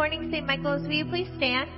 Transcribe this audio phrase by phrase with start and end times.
[0.00, 0.46] morning, St.
[0.46, 0.80] Michael's.
[0.84, 1.68] Will you please stand?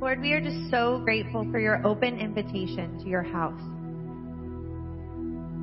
[0.00, 3.62] Lord, we are just so grateful for your open invitation to your house.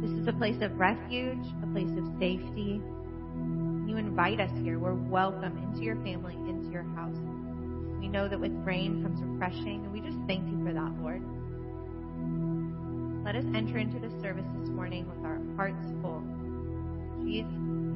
[0.01, 2.79] This is a place of refuge, a place of safety.
[3.85, 4.79] You invite us here.
[4.79, 7.17] We're welcome into your family, into your house.
[7.99, 11.21] We know that with rain comes refreshing, and we just thank you for that, Lord.
[13.25, 16.23] Let us enter into the service this morning with our hearts full.
[17.25, 17.94] Jesus.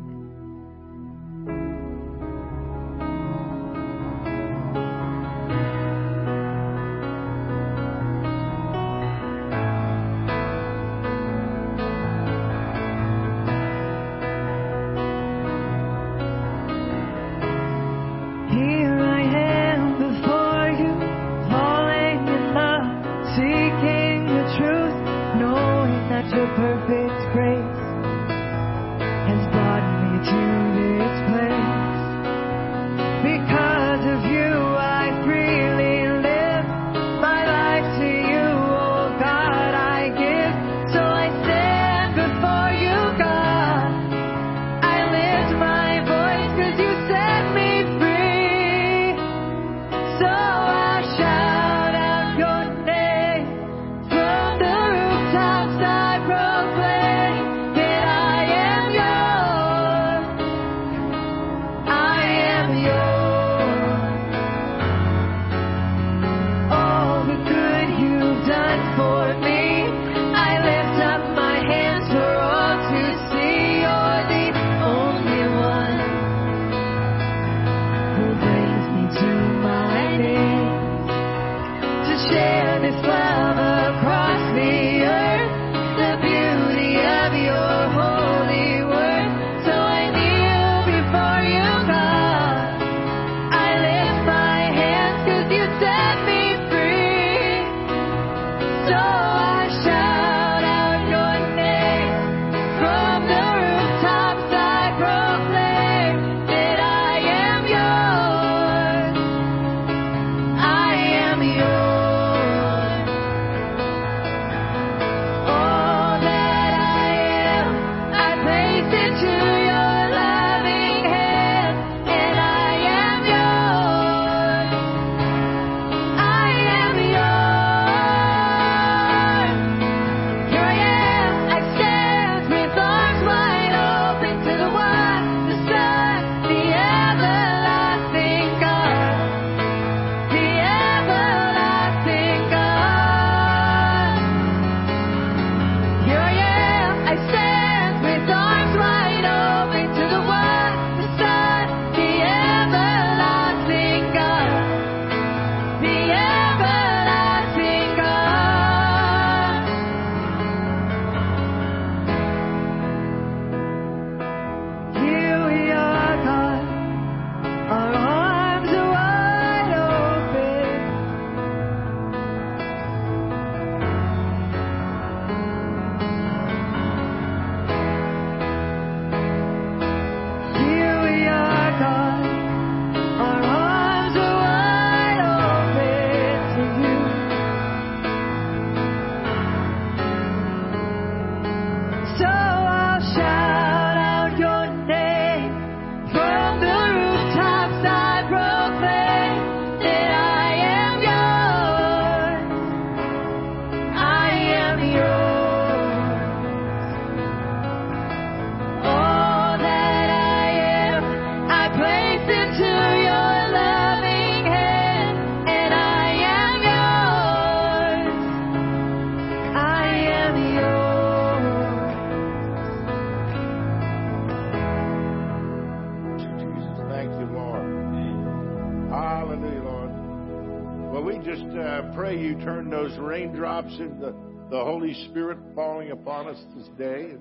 [235.91, 237.15] Upon us this day.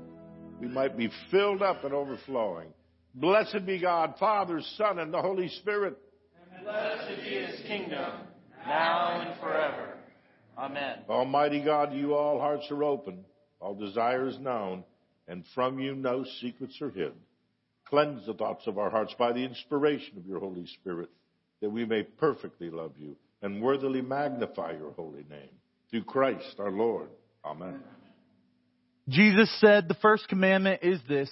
[0.60, 2.68] We might be filled up and overflowing.
[3.14, 5.96] Blessed be God, Father, Son, and the Holy Spirit.
[6.54, 8.12] And Blessed be his kingdom,
[8.66, 9.94] now and forever.
[10.56, 10.98] Amen.
[11.08, 13.24] Almighty God, you all hearts are open,
[13.60, 14.84] all desires known,
[15.28, 17.12] and from you no secrets are hid.
[17.84, 21.10] Cleanse the thoughts of our hearts by the inspiration of your Holy Spirit,
[21.60, 25.50] that we may perfectly love you and worthily magnify your holy name.
[25.90, 27.08] Through Christ our Lord.
[27.44, 27.80] Amen.
[29.08, 31.30] Jesus said, The first commandment is this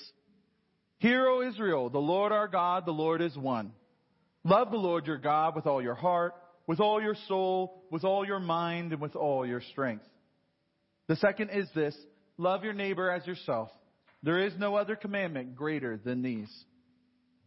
[0.99, 3.73] Hear, O Israel, the Lord our God, the Lord is one.
[4.45, 6.35] Love the Lord your God with all your heart,
[6.67, 10.05] with all your soul, with all your mind, and with all your strength.
[11.09, 11.97] The second is this
[12.39, 13.71] love your neighbor as yourself.
[14.23, 16.51] There is no other commandment greater than these.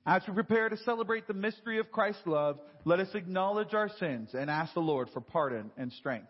[0.05, 4.29] As we prepare to celebrate the mystery of Christ's love, let us acknowledge our sins
[4.33, 6.29] and ask the Lord for pardon and strength.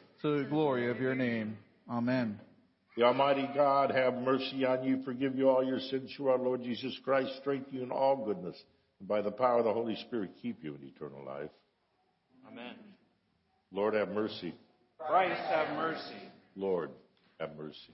[0.21, 1.57] to the glory of your name.
[1.89, 2.39] Amen.
[2.95, 6.61] The Almighty God have mercy on you, forgive you all your sins through our Lord
[6.61, 8.55] Jesus Christ, strengthen you in all goodness,
[8.99, 11.49] and by the power of the Holy Spirit keep you in eternal life.
[12.47, 12.75] Amen.
[13.71, 14.53] Lord have mercy.
[14.99, 16.29] Christ have mercy.
[16.55, 16.91] Lord
[17.39, 17.93] have mercy.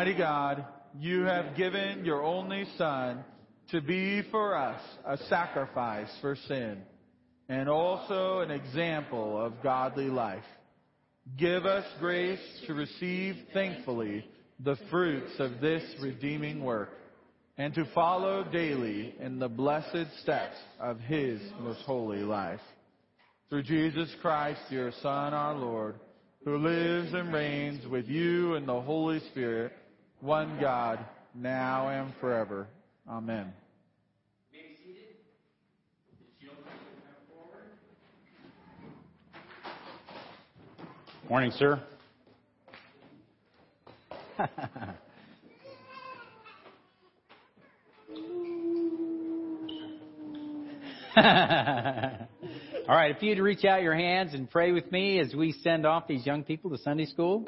[0.00, 0.64] Almighty God,
[0.98, 3.22] you have given your only Son
[3.70, 6.78] to be for us a sacrifice for sin
[7.50, 10.42] and also an example of godly life.
[11.36, 14.24] Give us grace to receive thankfully
[14.64, 16.88] the fruits of this redeeming work
[17.58, 22.62] and to follow daily in the blessed steps of his most holy life.
[23.50, 25.96] Through Jesus Christ, your Son, our Lord,
[26.46, 29.72] who lives and reigns with you in the Holy Spirit,
[30.20, 30.98] one God,
[31.34, 32.66] now and forever.
[33.08, 33.52] Amen.
[41.28, 41.80] Morning, sir.
[51.16, 55.86] All right, if you'd reach out your hands and pray with me as we send
[55.86, 57.46] off these young people to Sunday school.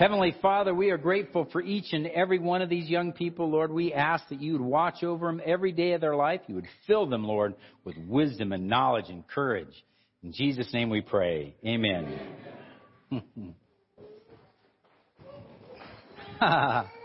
[0.00, 3.70] Heavenly Father, we are grateful for each and every one of these young people, Lord.
[3.70, 6.40] We ask that you would watch over them every day of their life.
[6.46, 9.84] You would fill them, Lord, with wisdom and knowledge and courage.
[10.22, 11.54] In Jesus' name we pray.
[11.66, 12.18] Amen.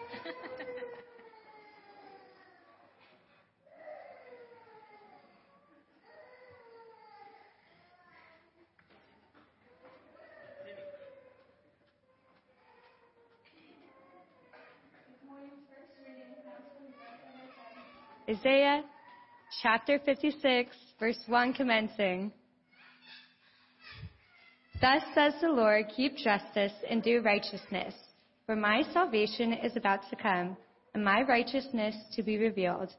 [18.28, 18.84] Isaiah
[19.62, 22.32] chapter 56, verse 1 commencing.
[24.82, 27.94] Thus says the Lord, keep justice and do righteousness,
[28.48, 30.58] for my salvation is about to come,
[30.96, 32.90] and my righteousness to be revealed.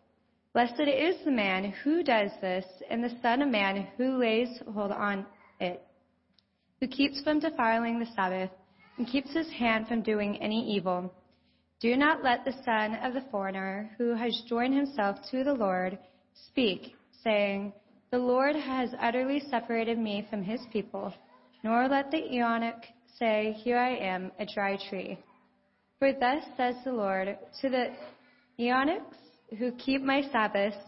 [0.52, 4.92] Blessed is the man who does this, and the Son of Man who lays hold
[4.92, 5.26] on
[5.58, 5.82] it,
[6.80, 8.50] who keeps from defiling the Sabbath,
[8.96, 11.12] and keeps his hand from doing any evil.
[11.78, 15.98] Do not let the son of the foreigner who has joined himself to the Lord
[16.48, 17.74] speak, saying,
[18.10, 21.12] The Lord has utterly separated me from his people.
[21.62, 22.82] Nor let the eunuch
[23.18, 25.18] say, Here I am, a dry tree.
[25.98, 27.88] For thus says the Lord to the
[28.56, 29.16] eunuchs
[29.58, 30.78] who keep my Sabbaths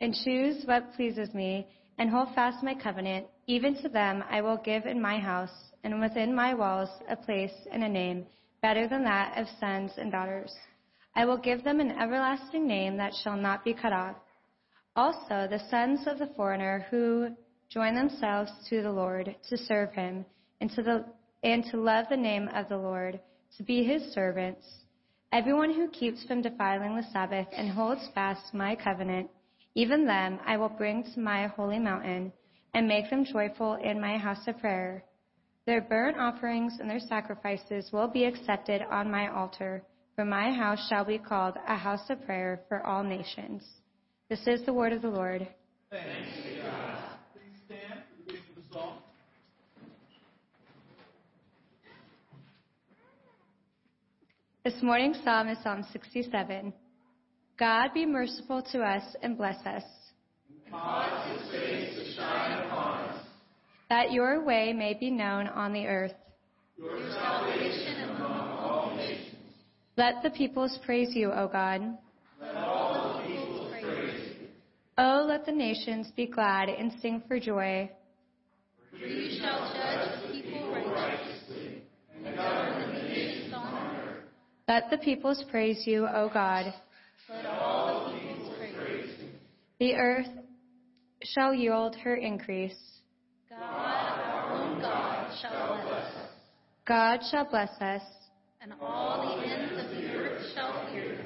[0.00, 1.66] and choose what pleases me
[1.98, 6.00] and hold fast my covenant, even to them I will give in my house and
[6.00, 8.24] within my walls a place and a name
[8.60, 10.52] better than that of sons and daughters.
[11.14, 14.16] I will give them an everlasting name that shall not be cut off.
[14.94, 17.30] Also, the sons of the foreigner who
[17.68, 20.24] join themselves to the Lord to serve him
[20.60, 21.04] and to, the,
[21.42, 23.20] and to love the name of the Lord,
[23.56, 24.66] to be his servants.
[25.32, 29.30] Everyone who keeps from defiling the Sabbath and holds fast my covenant,
[29.74, 32.32] even them I will bring to my holy mountain
[32.74, 35.04] and make them joyful in my house of prayer.
[35.68, 39.82] Their burnt offerings and their sacrifices will be accepted on my altar,
[40.16, 43.62] for my house shall be called a house of prayer for all nations.
[44.30, 45.46] This is the word of the Lord.
[45.90, 46.98] Thanks be God.
[47.34, 48.94] Please stand for the of the psalm.
[54.64, 56.72] This morning's psalm is Psalm 67.
[57.58, 59.82] God be merciful to us and bless us.
[60.70, 63.18] Cause his face to shine upon us.
[63.90, 66.12] That your way may be known on the earth.
[66.76, 69.34] Your salvation among all nations.
[69.96, 71.96] Let the peoples praise you, O God.
[72.40, 74.46] Let all the peoples praise you.
[74.98, 77.90] Oh, let the nations be glad and sing for joy.
[78.90, 81.82] For you shall judge the people righteously
[82.14, 84.24] and govern the nations on earth.
[84.68, 86.74] Let the peoples praise you, O God.
[87.30, 89.28] Let all the peoples praise you.
[89.80, 90.28] The earth
[91.22, 92.76] shall yield her increase.
[93.58, 96.30] God, God, shall bless us,
[96.86, 98.02] God shall bless us.
[98.60, 101.24] and all the ends of the earth shall hear.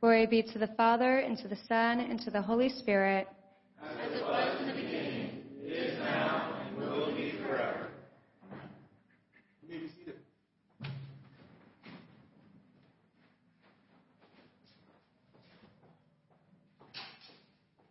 [0.00, 3.28] Glory be to the Father, and to the Son, and to the Holy Spirit.
[3.82, 7.88] as it was in the beginning, Is now and will be forever.
[9.62, 10.16] You may be seated.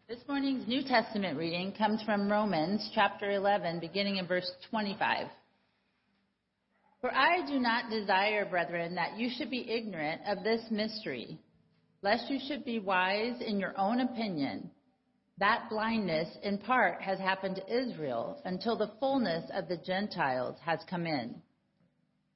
[0.07, 5.27] This morning's New Testament reading comes from Romans chapter 11, beginning in verse 25.
[7.01, 11.37] For I do not desire, brethren, that you should be ignorant of this mystery,
[12.01, 14.71] lest you should be wise in your own opinion.
[15.37, 20.79] That blindness, in part, has happened to Israel until the fullness of the Gentiles has
[20.89, 21.35] come in.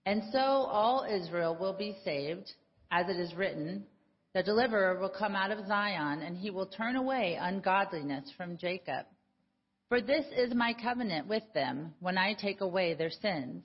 [0.06, 2.52] And so all Israel will be saved,
[2.92, 3.86] as it is written,
[4.36, 9.06] the deliverer will come out of Zion, and he will turn away ungodliness from Jacob.
[9.88, 13.64] For this is my covenant with them when I take away their sins.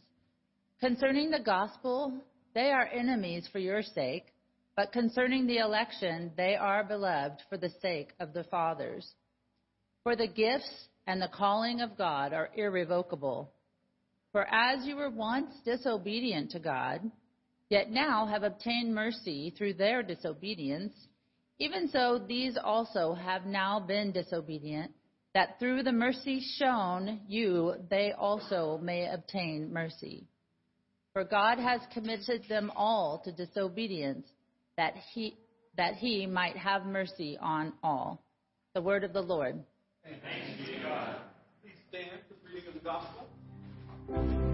[0.79, 2.23] Concerning the gospel,
[2.55, 4.27] they are enemies for your sake,
[4.77, 9.07] But concerning the election, they are beloved for the sake of the fathers.
[10.05, 13.51] For the gifts and the calling of God are irrevocable.
[14.33, 17.11] For as you were once disobedient to God,
[17.71, 20.93] yet now have obtained mercy through their disobedience,
[21.59, 24.93] even so these also have now been disobedient,
[25.35, 30.27] that through the mercy shown you they also may obtain mercy.
[31.13, 34.27] For God has committed them all to disobedience,
[34.77, 35.37] that he,
[35.77, 38.23] that he might have mercy on all.
[38.75, 39.63] The word of the Lord.
[40.05, 40.19] Thanks
[40.59, 41.17] be to God.
[41.63, 44.50] Please stand for the reading of the gospel.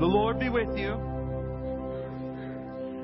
[0.00, 0.96] The Lord be with you.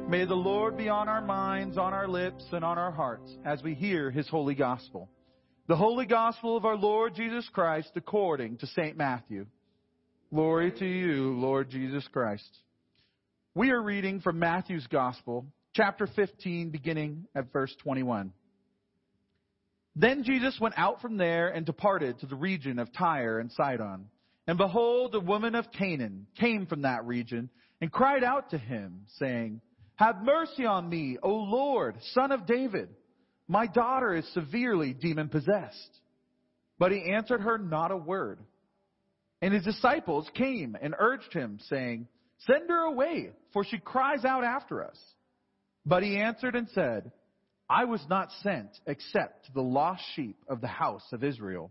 [0.09, 3.62] May the Lord be on our minds, on our lips, and on our hearts as
[3.62, 5.09] we hear his holy gospel.
[5.68, 8.96] The holy gospel of our Lord Jesus Christ according to St.
[8.96, 9.46] Matthew.
[10.35, 12.50] Glory to you, Lord Jesus Christ.
[13.55, 18.33] We are reading from Matthew's gospel, chapter 15, beginning at verse 21.
[19.94, 24.07] Then Jesus went out from there and departed to the region of Tyre and Sidon.
[24.46, 27.50] And behold, a woman of Canaan came from that region
[27.81, 29.61] and cried out to him, saying,
[29.96, 32.88] Have mercy on me, O Lord, son of David.
[33.48, 36.00] My daughter is severely demon possessed.
[36.79, 38.40] But he answered her not a word.
[39.42, 42.09] And his disciples came and urged him, saying,
[42.46, 44.98] Send her away, for she cries out after us.
[45.85, 47.11] But he answered and said,
[47.68, 51.70] I was not sent except to the lost sheep of the house of Israel.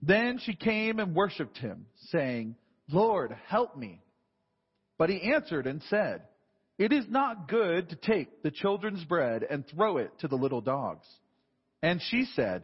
[0.00, 2.56] Then she came and worshipped him, saying,
[2.90, 4.00] Lord, help me.
[4.96, 6.22] But he answered and said,
[6.78, 10.60] It is not good to take the children's bread and throw it to the little
[10.60, 11.06] dogs.
[11.82, 12.62] And she said,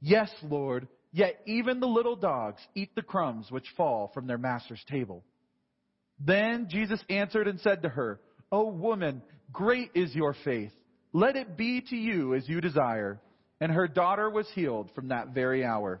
[0.00, 4.84] Yes, Lord, yet even the little dogs eat the crumbs which fall from their master's
[4.88, 5.24] table.
[6.18, 8.20] Then Jesus answered and said to her,
[8.50, 9.22] O woman,
[9.52, 10.72] great is your faith.
[11.12, 13.20] Let it be to you as you desire.
[13.60, 16.00] And her daughter was healed from that very hour.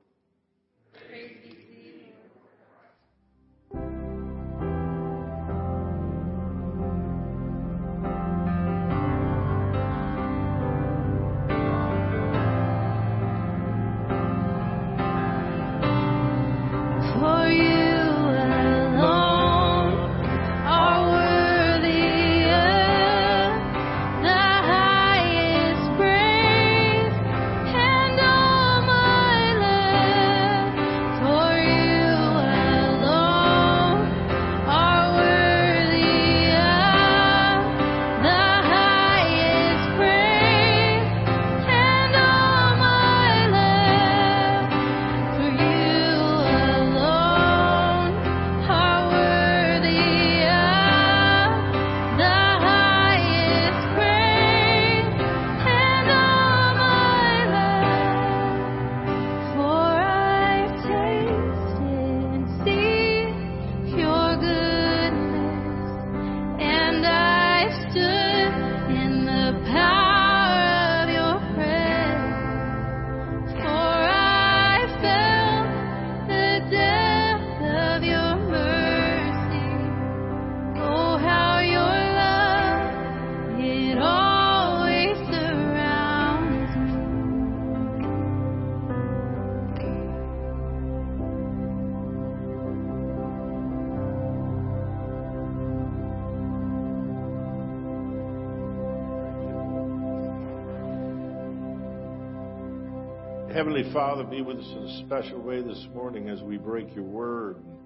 [103.53, 107.03] Heavenly Father, be with us in a special way this morning as we break your
[107.03, 107.77] word and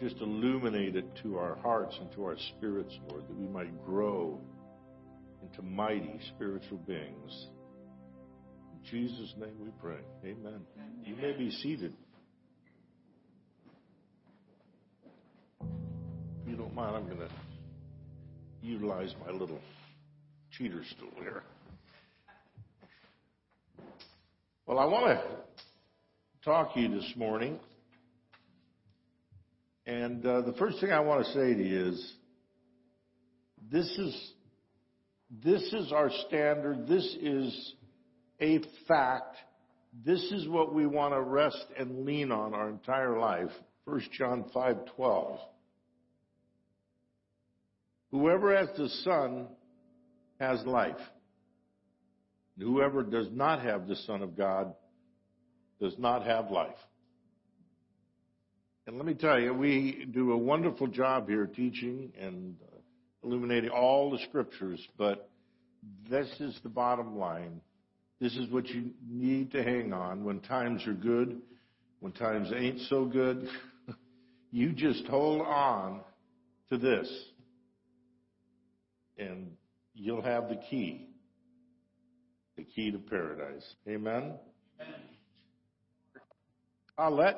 [0.00, 4.40] just illuminate it to our hearts and to our spirits, Lord, that we might grow
[5.42, 7.46] into mighty spiritual beings.
[8.72, 10.00] In Jesus' name we pray.
[10.24, 10.62] Amen.
[11.04, 11.94] You may be seated.
[15.60, 17.30] If you don't mind, I'm going to
[18.60, 19.60] utilize my little
[20.50, 21.44] cheater stool here.
[24.66, 25.22] Well, I want to
[26.42, 27.60] talk to you this morning.
[29.84, 32.12] And uh, the first thing I want to say to you is
[33.70, 34.32] this is
[35.44, 36.86] this is our standard.
[36.88, 37.74] This is
[38.40, 39.36] a fact.
[40.02, 43.50] This is what we want to rest and lean on our entire life.
[43.84, 45.40] 1 John 5:12.
[48.12, 49.48] Whoever has the Son
[50.40, 50.96] has life.
[52.58, 54.74] Whoever does not have the Son of God
[55.80, 56.76] does not have life.
[58.86, 62.76] And let me tell you, we do a wonderful job here teaching and uh,
[63.24, 65.30] illuminating all the scriptures, but
[66.08, 67.60] this is the bottom line.
[68.20, 71.40] This is what you need to hang on when times are good,
[72.00, 73.48] when times ain't so good.
[74.52, 76.02] you just hold on
[76.68, 77.10] to this,
[79.18, 79.52] and
[79.94, 81.13] you'll have the key
[82.56, 83.74] the key to paradise.
[83.88, 84.34] Amen?
[86.98, 87.36] Alet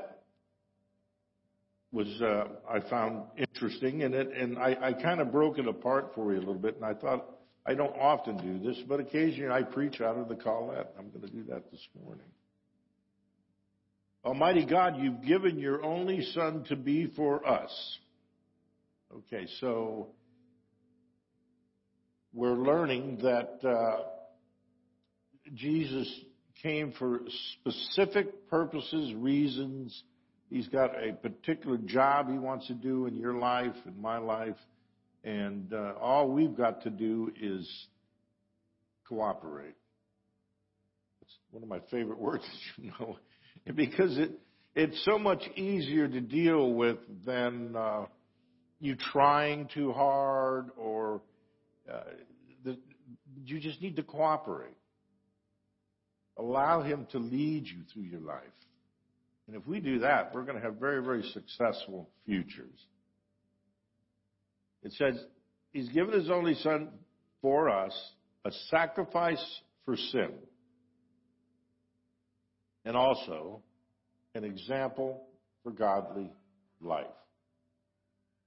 [1.93, 6.13] was uh, I found interesting in it, and I, I kind of broke it apart
[6.15, 7.25] for you a little bit, and I thought
[7.65, 10.95] I don't often do this, but occasionally I preach out of the Collect.
[10.99, 12.27] I'm going to do that this morning.
[14.25, 17.99] Almighty God, you've given your only Son to be for us.
[19.15, 20.09] Okay, so
[22.35, 23.59] we're learning that.
[23.67, 24.16] Uh,
[25.55, 26.09] Jesus
[26.63, 27.21] came for
[27.61, 30.03] specific purposes, reasons.
[30.51, 34.57] He's got a particular job he wants to do in your life, in my life,
[35.25, 37.69] and uh, all we've got to do is
[39.09, 39.75] cooperate.
[41.23, 42.45] It's one of my favorite words,
[42.77, 43.19] you know,
[43.75, 44.33] because it
[44.77, 48.05] it's so much easier to deal with than uh,
[48.79, 51.23] you trying too hard or
[51.91, 52.01] uh,
[52.63, 52.77] the,
[53.43, 54.77] you just need to cooperate.
[56.37, 58.43] Allow Him to lead you through your life.
[59.47, 62.79] And if we do that, we're going to have very, very successful futures.
[64.83, 65.15] It says,
[65.73, 66.89] He's given His only Son
[67.43, 67.93] for us,
[68.45, 69.45] a sacrifice
[69.85, 70.31] for sin,
[72.85, 73.63] and also
[74.35, 75.23] an example
[75.63, 76.31] for godly
[76.81, 77.07] life.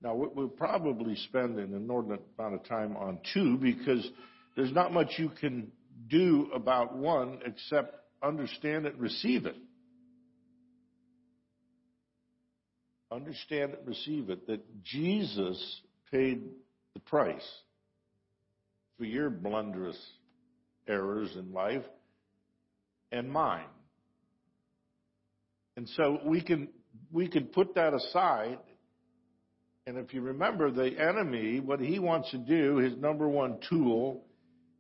[0.02, 4.08] Now, we'll probably spend an inordinate amount of time on two because
[4.56, 5.72] there's not much you can
[6.10, 9.56] do about one except understand it receive it.
[13.12, 15.82] Understand it receive it that Jesus
[16.12, 16.44] paid
[16.94, 17.48] the price
[18.98, 20.00] for your blunderous
[20.88, 21.86] errors in life
[23.12, 23.66] and mine.
[25.76, 26.68] And so we can
[27.12, 28.60] we can put that aside
[29.90, 34.24] and if you remember the enemy, what he wants to do, his number one tool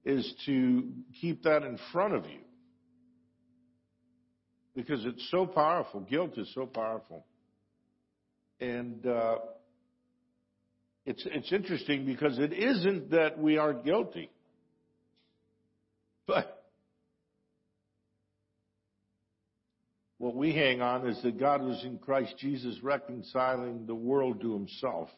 [0.06, 0.84] is to
[1.20, 2.40] keep that in front of you.
[4.76, 6.02] Because it's so powerful.
[6.02, 7.26] Guilt is so powerful.
[8.62, 9.38] And uh,
[11.06, 14.30] it's, it's interesting because it isn't that we are guilty.
[16.28, 16.64] But
[20.18, 24.54] what we hang on is that God was in Christ Jesus reconciling the world to
[24.54, 25.10] himself.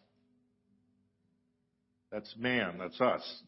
[2.12, 3.42] That's man, that's us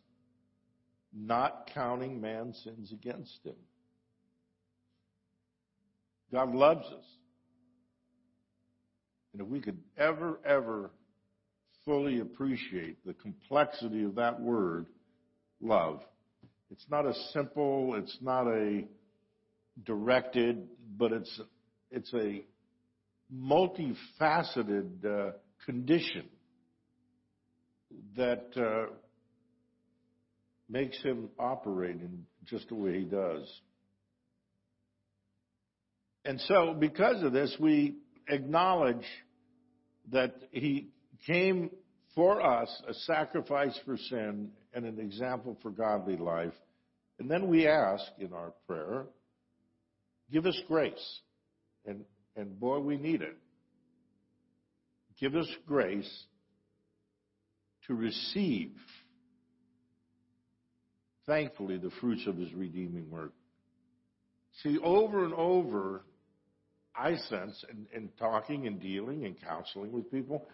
[1.15, 3.55] not counting man's sins against him.
[6.31, 7.05] God loves us.
[9.33, 10.91] And if we could ever, ever
[11.85, 14.87] fully appreciate the complexity of that word,
[15.61, 16.01] love,
[16.71, 18.83] it's not a simple, it's not a
[19.83, 21.41] directed, but it's,
[21.91, 22.43] it's a
[23.33, 25.31] multifaceted uh,
[25.65, 26.25] condition
[28.15, 28.91] that uh,
[30.73, 33.47] makes him operate in just the way he does.
[36.25, 37.97] And so, because of this, we
[38.27, 39.05] acknowledge
[40.11, 40.89] that he
[41.27, 41.69] came
[42.15, 46.53] for us a sacrifice for sin and an example for godly life.
[47.19, 49.05] And then we ask in our prayer,
[50.31, 51.19] give us grace.
[51.85, 52.03] And,
[52.35, 53.37] and boy, we need it.
[55.19, 56.23] Give us grace
[57.85, 58.71] to receive
[61.25, 63.33] thankfully the fruits of his redeeming work.
[64.61, 66.03] See, over and over,
[66.95, 70.47] I sense, in, in talking and dealing and counseling with people,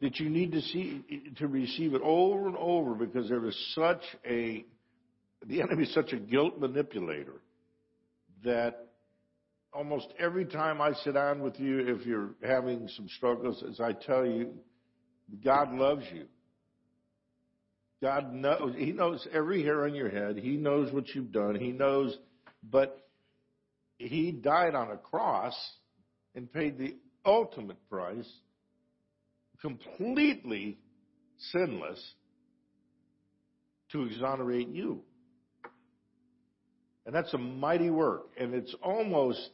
[0.00, 1.02] that you need to see
[1.38, 4.64] to receive it over and over because there is such a
[5.46, 7.40] the enemy is such a guilt manipulator
[8.44, 8.88] that
[9.72, 13.92] almost every time I sit down with you, if you're having some struggles, as I
[13.92, 14.54] tell you,
[15.44, 16.24] God loves you.
[18.02, 20.36] God knows, He knows every hair on your head.
[20.36, 21.54] He knows what you've done.
[21.54, 22.16] He knows,
[22.62, 23.06] but
[23.98, 25.54] He died on a cross
[26.34, 28.28] and paid the ultimate price,
[29.60, 30.78] completely
[31.52, 32.02] sinless,
[33.92, 35.00] to exonerate you.
[37.06, 38.26] And that's a mighty work.
[38.38, 39.48] And it's almost,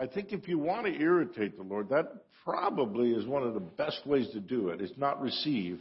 [0.00, 2.06] I think if you want to irritate the Lord, that
[2.42, 5.78] probably is one of the best ways to do it, is not receive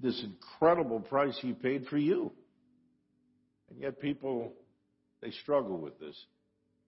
[0.00, 2.32] this incredible price he paid for you.
[3.70, 4.52] And yet people,
[5.22, 6.16] they struggle with this.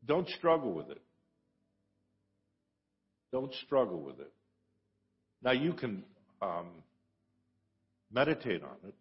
[0.07, 1.03] Don't struggle with it.
[3.33, 4.33] Don't struggle with it.
[5.43, 6.05] Now you can
[6.41, 6.69] um,
[8.13, 8.95] meditate on it.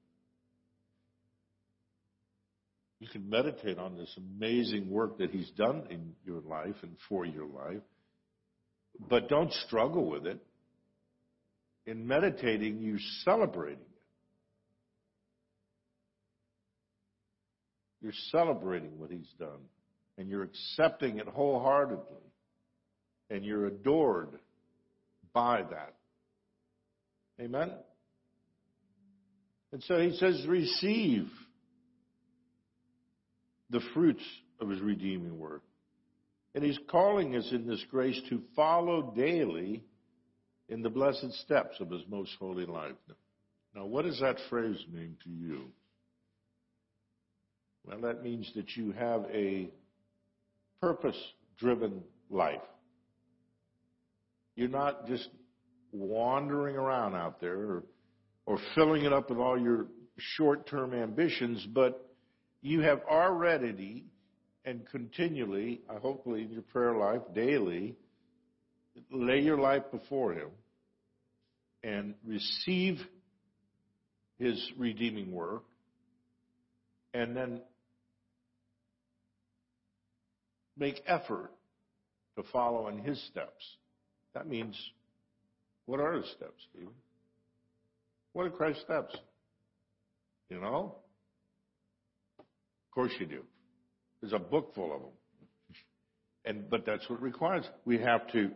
[2.99, 7.25] You can meditate on this amazing work that He's done in your life and for
[7.25, 7.83] your life,
[9.07, 10.39] but don't struggle with it.
[11.85, 13.85] In meditating, you're celebrating
[18.07, 19.59] You're celebrating what He's done,
[20.17, 22.23] and you're accepting it wholeheartedly,
[23.29, 24.29] and you're adored
[25.33, 25.93] by that.
[27.41, 27.69] Amen?
[29.73, 31.27] And so He says, receive
[33.71, 34.23] the fruits
[34.61, 35.63] of his redeeming work.
[36.55, 39.83] And he's calling us in this grace to follow daily
[40.69, 42.95] in the blessed steps of his most holy life.
[43.75, 45.73] Now, what does that phrase mean to you?
[47.87, 49.69] Well, that means that you have a
[50.81, 51.17] purpose
[51.57, 52.61] driven life.
[54.55, 55.29] You're not just
[55.91, 57.83] wandering around out there or,
[58.45, 59.85] or filling it up with all your
[60.17, 62.09] short term ambitions, but
[62.61, 64.05] you have already
[64.65, 67.95] and continually, hopefully in your prayer life, daily,
[69.09, 70.49] lay your life before Him
[71.83, 72.99] and receive
[74.39, 75.63] His redeeming work,
[77.13, 77.61] and then
[80.77, 81.51] make effort
[82.35, 83.63] to follow in His steps.
[84.33, 84.75] That means,
[85.85, 86.93] what are His steps, Stephen?
[88.33, 89.15] What are Christ's steps?
[90.49, 90.95] You know?
[92.39, 92.45] Of
[92.93, 93.41] course you do.
[94.21, 95.11] There's a book full of them.
[96.45, 97.65] And, but that's what requires.
[97.85, 98.51] We have to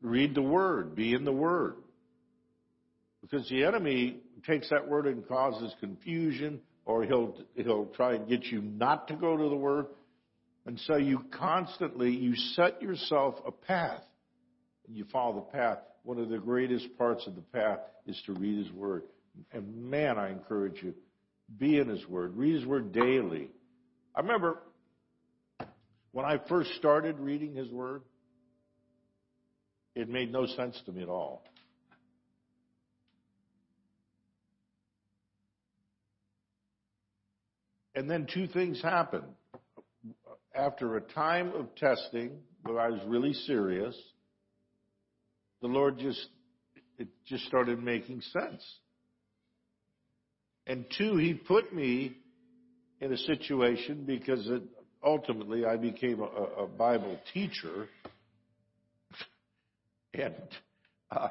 [0.00, 1.76] read the Word, be in the Word.
[3.20, 8.44] Because the enemy takes that Word and causes confusion, or he'll, he'll try and get
[8.46, 9.86] you not to go to the Word.
[10.66, 14.02] And so you constantly, you set yourself a path.
[14.86, 15.78] And you follow the path.
[16.04, 19.04] One of the greatest parts of the path is to read His Word.
[19.52, 20.94] And man, I encourage you,
[21.58, 22.36] be in His Word.
[22.36, 23.48] Read His Word daily.
[24.14, 24.58] I remember
[26.12, 28.02] when I first started reading His Word,
[29.94, 31.42] it made no sense to me at all.
[37.94, 39.24] And then two things happened.
[40.54, 43.96] After a time of testing, where I was really serious,
[45.60, 46.28] the Lord just,
[46.98, 48.62] it just started making sense.
[50.66, 52.16] And two, He put me
[53.00, 54.62] in a situation because it,
[55.02, 57.88] ultimately I became a, a, Bible teacher.
[60.14, 60.34] And
[61.10, 61.28] uh,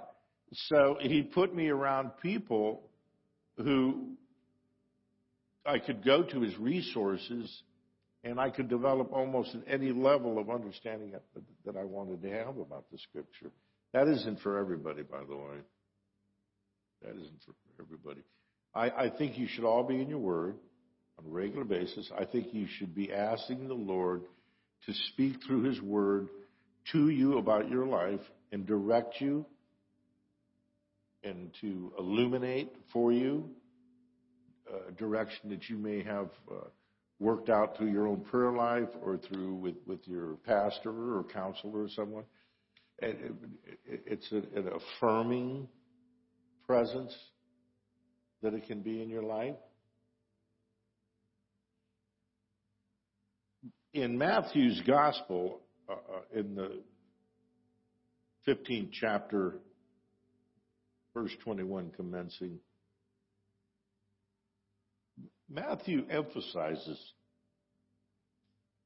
[0.54, 2.82] so he put me around people
[3.58, 4.14] who
[5.64, 7.62] I could go to as resources
[8.24, 11.12] and I could develop almost any level of understanding
[11.66, 13.52] that, I wanted to have about the scripture.
[13.94, 15.58] That isn't for everybody, by the way.
[17.02, 18.22] That isn't for everybody.
[18.76, 20.56] I, I think you should all be in your word
[21.22, 24.24] on a regular basis, I think you should be asking the Lord
[24.86, 26.30] to speak through His Word
[26.92, 29.46] to you about your life and direct you
[31.24, 33.50] and to illuminate for you
[34.88, 36.62] a direction that you may have uh,
[37.22, 41.90] worked out through your own prayer life or through with, your pastor or counselor or
[41.90, 42.26] someone.
[43.00, 44.70] It's a, an
[45.00, 45.70] affirming
[46.66, 47.16] presence
[48.42, 49.56] that it can be in your life.
[53.94, 55.60] in Matthew's gospel,
[55.90, 56.82] uh, uh, in the
[58.48, 59.60] 15th chapter,
[61.14, 62.60] verse 21 commencing,
[65.54, 66.98] Matthew emphasizes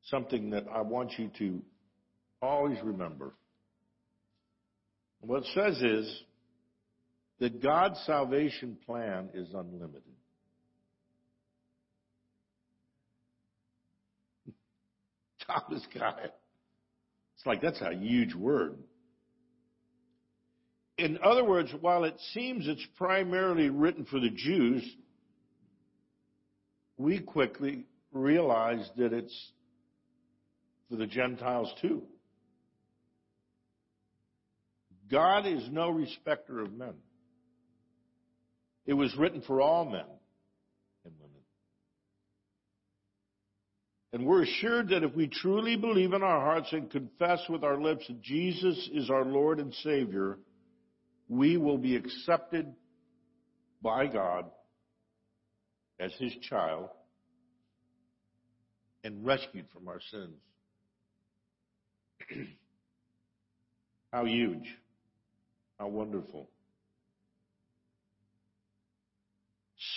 [0.06, 1.62] something that I want you to
[2.42, 3.36] always remember.
[5.22, 6.24] What it says is
[7.40, 10.02] that God's salvation plan is unlimited.
[15.48, 16.34] Thomas got it.
[17.36, 18.78] It's like that's a huge word.
[20.98, 24.84] In other words, while it seems it's primarily written for the Jews,
[26.98, 29.52] we quickly realize that it's
[30.90, 32.04] for the Gentiles too.
[35.10, 36.96] God is no respecter of men.
[38.86, 40.06] It was written for all men
[41.04, 41.32] and women.
[44.14, 47.80] And we're assured that if we truly believe in our hearts and confess with our
[47.80, 50.40] lips that Jesus is our Lord and Savior,
[51.28, 52.74] we will be accepted
[53.82, 54.46] by God
[56.00, 56.90] as His child
[59.04, 60.40] and rescued from our sins.
[64.12, 64.66] How huge.
[65.80, 66.50] How wonderful.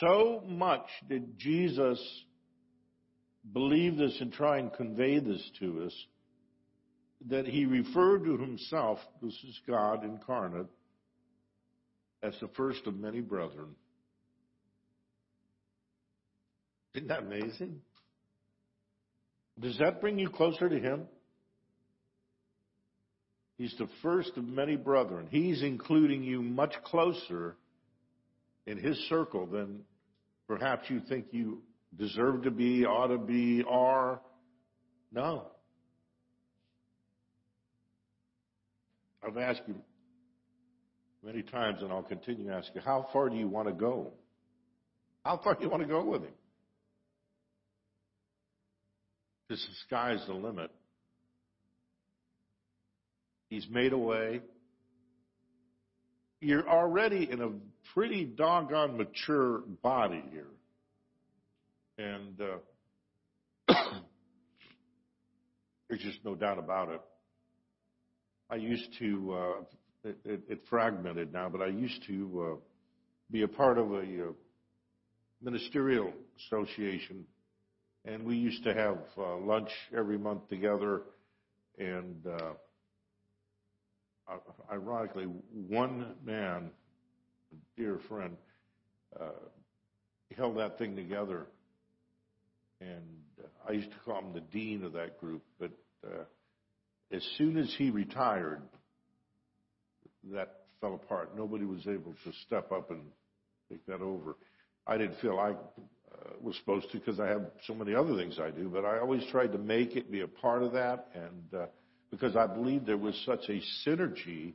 [0.00, 1.98] So much did Jesus
[3.52, 5.94] believe this and try and convey this to us
[7.28, 10.68] that he referred to himself, this is God incarnate,
[12.22, 13.74] as the first of many brethren.
[16.98, 17.80] Isn't that amazing?
[19.60, 21.06] Does that bring you closer to him?
[23.56, 25.28] He's the first of many brethren.
[25.30, 27.54] He's including you much closer
[28.66, 29.82] in his circle than
[30.48, 31.62] perhaps you think you
[31.96, 34.20] deserve to be, ought to be, are.
[35.12, 35.46] No.
[39.24, 39.76] I've asked you
[41.24, 44.14] many times, and I'll continue to ask you, how far do you want to go?
[45.24, 46.32] How far do you want to go with him?
[49.48, 50.70] This the sky's the limit.
[53.48, 54.42] He's made a way.
[56.40, 57.50] You're already in a
[57.94, 60.46] pretty doggone mature body here.
[61.96, 63.74] And uh,
[65.88, 67.00] there's just no doubt about it.
[68.50, 72.56] I used to, uh, it, it, it, fragmented now, but I used to uh,
[73.30, 74.32] be a part of a uh,
[75.42, 77.24] ministerial association,
[78.04, 81.02] and we used to have uh, lunch every month together.
[81.78, 82.52] And uh,
[84.70, 86.70] ironically, one man,
[87.52, 88.36] a dear friend,
[89.18, 89.30] uh,
[90.36, 91.46] held that thing together.
[92.80, 95.42] And uh, I used to call him the dean of that group.
[95.58, 95.72] But
[96.04, 96.24] uh,
[97.12, 98.62] as soon as he retired,
[100.32, 101.36] that fell apart.
[101.36, 103.02] Nobody was able to step up and
[103.70, 104.36] take that over.
[104.86, 105.54] I didn't feel I
[106.40, 109.24] was supposed to because I have so many other things I do, but I always
[109.30, 111.08] tried to make it be a part of that.
[111.14, 111.66] And uh,
[112.10, 114.54] because I believe there was such a synergy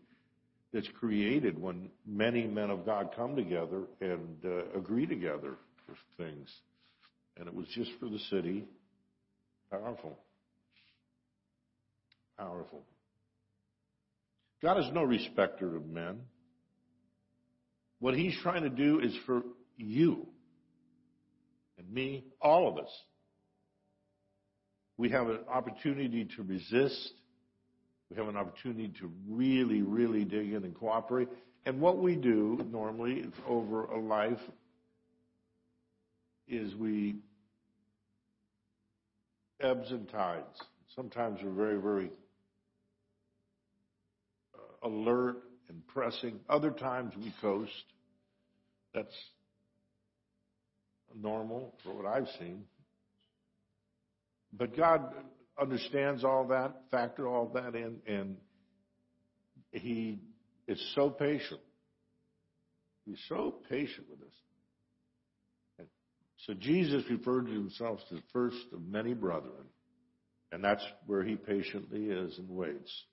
[0.74, 5.55] that's created when many men of God come together and uh, agree together
[5.86, 6.49] for things.
[7.38, 8.66] And it was just for the city.
[9.70, 10.18] Powerful.
[12.38, 12.82] Powerful.
[14.61, 16.22] God is no respecter of men.
[17.99, 19.43] What he's trying to do is for
[19.78, 20.28] you
[21.84, 22.92] and me, all of us.
[24.98, 27.14] We have an opportunity to resist
[28.14, 31.30] we have an opportunity to really, really dig in and cooperate.
[31.66, 34.40] And what we do normally over a life
[36.48, 37.16] is we
[39.62, 40.62] ebbs and tides.
[40.96, 42.12] Sometimes we're very, very
[44.54, 45.38] uh, alert
[45.70, 46.40] and pressing.
[46.48, 47.72] Other times we coast.
[48.94, 49.16] That's
[51.16, 52.64] normal for what I've seen.
[54.51, 55.14] But God
[55.59, 58.38] understands all that, factor all that in, and
[59.72, 60.20] he
[60.68, 61.61] is so patient.
[63.05, 65.88] He's so patient with us.
[66.45, 69.66] So Jesus referred to himself as the first of many brethren,
[70.51, 73.05] and that's where he patiently is and waits.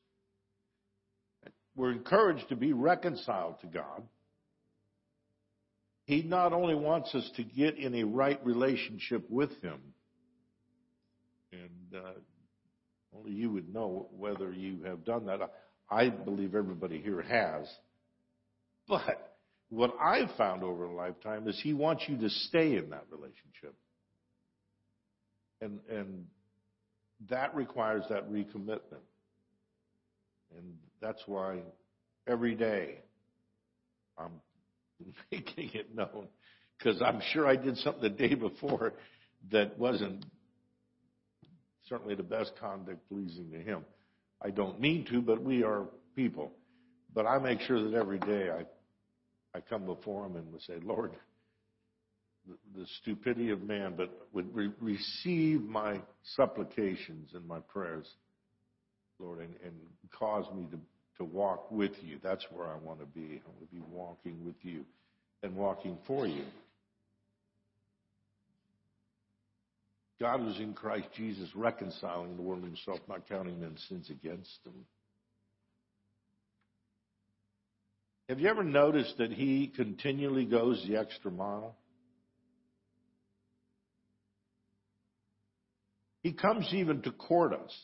[1.77, 4.03] We're encouraged to be reconciled to God.
[6.11, 9.79] He not only wants us to get in a right relationship with him,
[11.53, 12.15] and uh,
[13.17, 15.39] only you would know whether you have done that.
[15.89, 17.69] I believe everybody here has.
[18.89, 19.37] But
[19.69, 23.77] what I've found over a lifetime is he wants you to stay in that relationship.
[25.61, 26.27] And, and
[27.29, 29.07] that requires that recommitment.
[30.57, 31.61] And that's why
[32.27, 32.99] every day
[34.19, 34.33] I'm
[35.33, 36.29] making it known.
[36.79, 38.95] Because I'm sure I did something the day before
[39.51, 40.25] that wasn't
[41.89, 43.85] certainly the best conduct pleasing to Him.
[44.43, 45.87] I don't mean to, but we are
[46.17, 46.53] people.
[47.15, 51.13] But I make sure that every day I, I come before Him and say, Lord,
[52.47, 56.01] the, the stupidity of man, but would re- receive my
[56.37, 58.07] supplications and my prayers,
[59.19, 59.75] Lord, and, and
[60.13, 60.79] cause me to,
[61.21, 62.19] to walk with you.
[62.23, 63.43] That's where I want to be.
[63.45, 64.87] I want to be walking with you
[65.43, 66.45] and walking for you.
[70.19, 74.75] God was in Christ Jesus reconciling the world himself, not counting men's sins against them.
[78.31, 81.77] Have you ever noticed that he continually goes the extra mile?
[86.23, 87.77] He comes even to court us.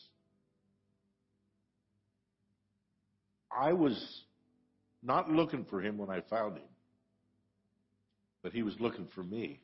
[3.57, 4.21] I was
[5.01, 6.69] not looking for him when I found him,
[8.43, 9.59] but he was looking for me.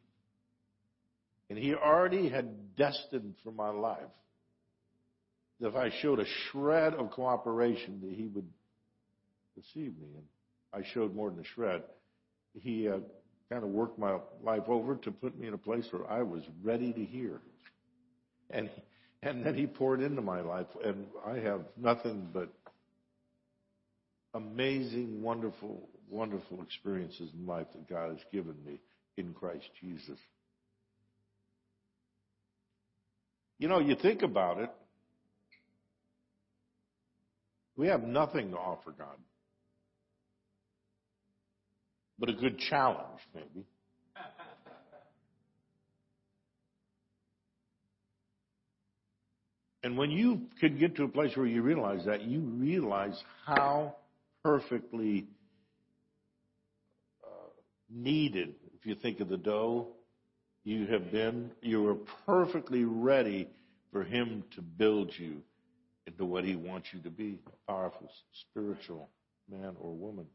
[1.50, 4.00] And he already had destined for my life
[5.60, 8.48] that if I showed a shred of cooperation, that he would
[9.56, 10.08] deceive me.
[10.16, 10.26] And
[10.74, 11.84] I showed more than a shred.
[12.54, 13.00] He uh,
[13.50, 16.42] kind of worked my life over to put me in a place where I was
[16.64, 17.42] ready to hear.
[18.50, 18.70] And
[19.22, 22.50] and then he poured into my life, and I have nothing but
[24.34, 28.80] amazing, wonderful, wonderful experiences in life that God has given me
[29.18, 30.18] in Christ Jesus.
[33.60, 34.70] You know, you think about it,
[37.76, 39.18] we have nothing to offer God.
[42.20, 43.66] But a good challenge, maybe.
[49.84, 53.96] And when you can get to a place where you realize that, you realize how
[54.44, 55.28] perfectly
[57.24, 57.50] uh,
[57.90, 59.88] needed, if you think of the dough,
[60.64, 61.52] you have been.
[61.62, 63.50] You are perfectly ready
[63.92, 65.42] for Him to build you
[66.08, 68.10] into what He wants you to be a powerful,
[68.50, 69.10] spiritual
[69.50, 70.26] man or woman.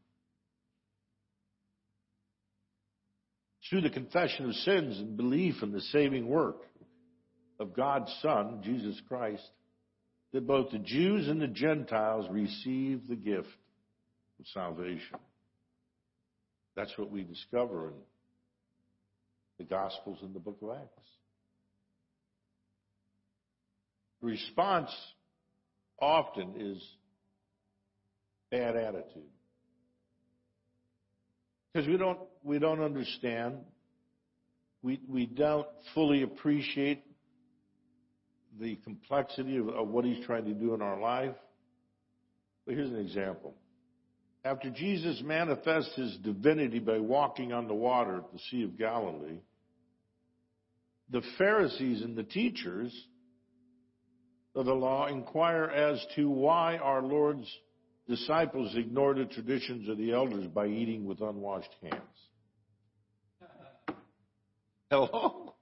[3.69, 6.57] Through the confession of sins and belief in the saving work
[7.59, 9.47] of God's Son, Jesus Christ,
[10.33, 13.47] that both the Jews and the Gentiles receive the gift
[14.53, 15.19] salvation.
[16.75, 17.93] That's what we discover in
[19.57, 21.09] the Gospels and the book of Acts.
[24.21, 24.91] The response
[26.01, 26.81] often is
[28.51, 29.29] bad attitude.
[31.73, 33.57] Because we don't, we don't understand,
[34.81, 37.03] we, we don't fully appreciate
[38.59, 41.35] the complexity of, of what he's trying to do in our life.
[42.65, 43.53] But here's an example.
[44.45, 49.39] After Jesus manifests his divinity by walking on the water at the Sea of Galilee,
[51.09, 52.93] the Pharisees and the teachers
[54.55, 57.49] of the law inquire as to why our Lord's
[58.07, 62.01] disciples ignored the traditions of the elders by eating with unwashed hands.
[64.89, 65.53] Hello?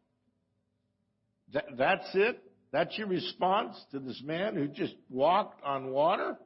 [1.53, 2.43] That, that's it?
[2.71, 6.37] That's your response to this man who just walked on water?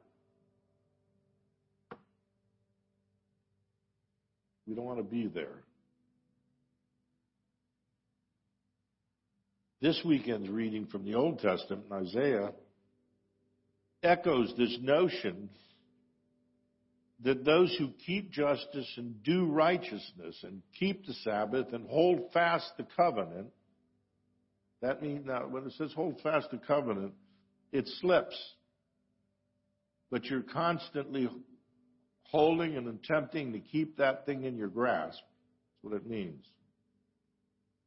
[4.72, 5.64] We don't want to be there.
[9.82, 12.52] This weekend's reading from the Old Testament Isaiah
[14.02, 15.50] echoes this notion
[17.22, 22.72] that those who keep justice and do righteousness and keep the Sabbath and hold fast
[22.78, 23.48] the covenant,
[24.80, 27.12] that means now when it says hold fast the covenant,
[27.72, 28.38] it slips.
[30.10, 31.28] But you're constantly
[32.32, 35.20] holding and attempting to keep that thing in your grasp.
[35.20, 36.44] That's what it means.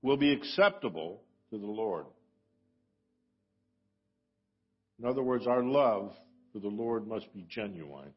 [0.01, 2.05] Will be acceptable to the Lord.
[4.99, 6.13] In other words, our love
[6.53, 8.13] for the Lord must be genuine.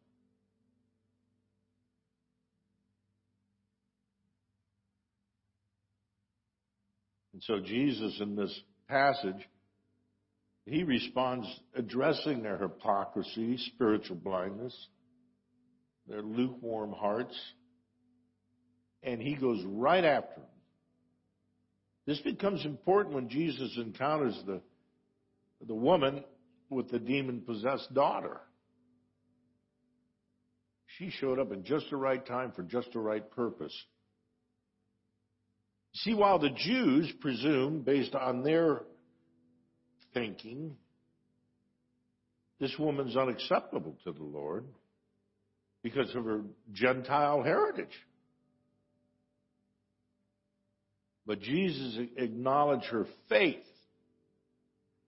[7.32, 9.48] And so Jesus in this passage,
[10.66, 14.76] he responds addressing their hypocrisy, spiritual blindness,
[16.08, 17.38] their lukewarm hearts,
[19.02, 20.48] and he goes right after them.
[22.06, 24.62] This becomes important when Jesus encounters the,
[25.66, 26.24] the woman
[26.70, 28.40] with the demon possessed daughter.
[30.96, 33.74] She showed up in just the right time for just the right purpose.
[35.94, 38.82] See, while the Jews presume, based on their
[40.14, 40.76] thinking,
[42.58, 44.64] this woman's unacceptable to the Lord
[45.88, 47.86] because of her Gentile heritage.
[51.26, 53.56] But Jesus acknowledged her faith.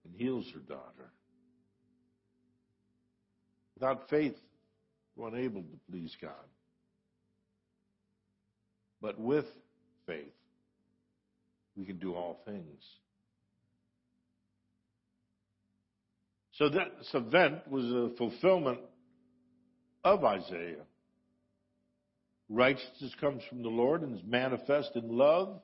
[0.03, 1.11] And heals her daughter.
[3.75, 4.35] Without faith,
[5.15, 6.31] we're unable to please God.
[9.01, 9.45] But with
[10.07, 10.33] faith,
[11.75, 12.81] we can do all things.
[16.53, 18.79] So this event was a fulfillment
[20.03, 20.85] of Isaiah.
[22.49, 25.59] Righteousness comes from the Lord and is manifest in love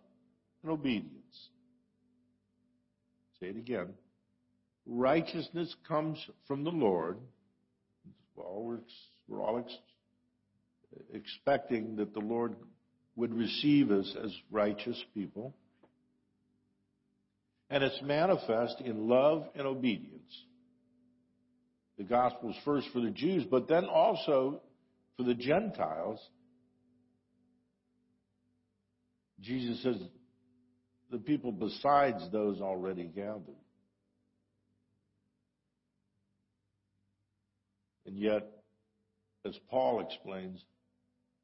[0.64, 1.50] and obedience.
[3.40, 3.90] Say it again.
[4.86, 6.18] Righteousness comes
[6.48, 7.18] from the Lord.
[8.36, 8.80] Well, we're,
[9.28, 9.78] we're all ex-
[11.14, 12.56] expecting that the Lord
[13.18, 15.54] would receive us as righteous people.
[17.70, 20.17] And it's manifest in love and obedience.
[21.98, 24.62] The gospel is first for the Jews, but then also
[25.16, 26.20] for the Gentiles.
[29.40, 29.98] Jesus says,
[31.12, 33.56] the people besides those already gathered.
[38.06, 38.48] And yet,
[39.46, 40.64] as Paul explains,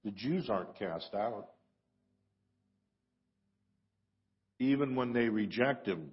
[0.03, 1.47] the Jews aren't cast out.
[4.59, 6.11] Even when they reject him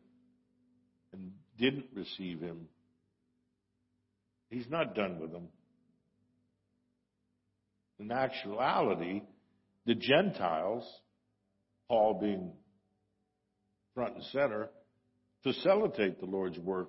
[1.12, 2.68] and didn't receive him,
[4.51, 5.49] he's not done with them.
[7.99, 9.23] In actuality,
[9.87, 10.85] the Gentiles,
[11.89, 12.53] Paul being
[13.95, 14.71] front and center,
[15.43, 16.89] facilitate the Lord's work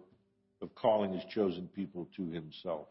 [0.62, 2.88] of calling his chosen people to himself.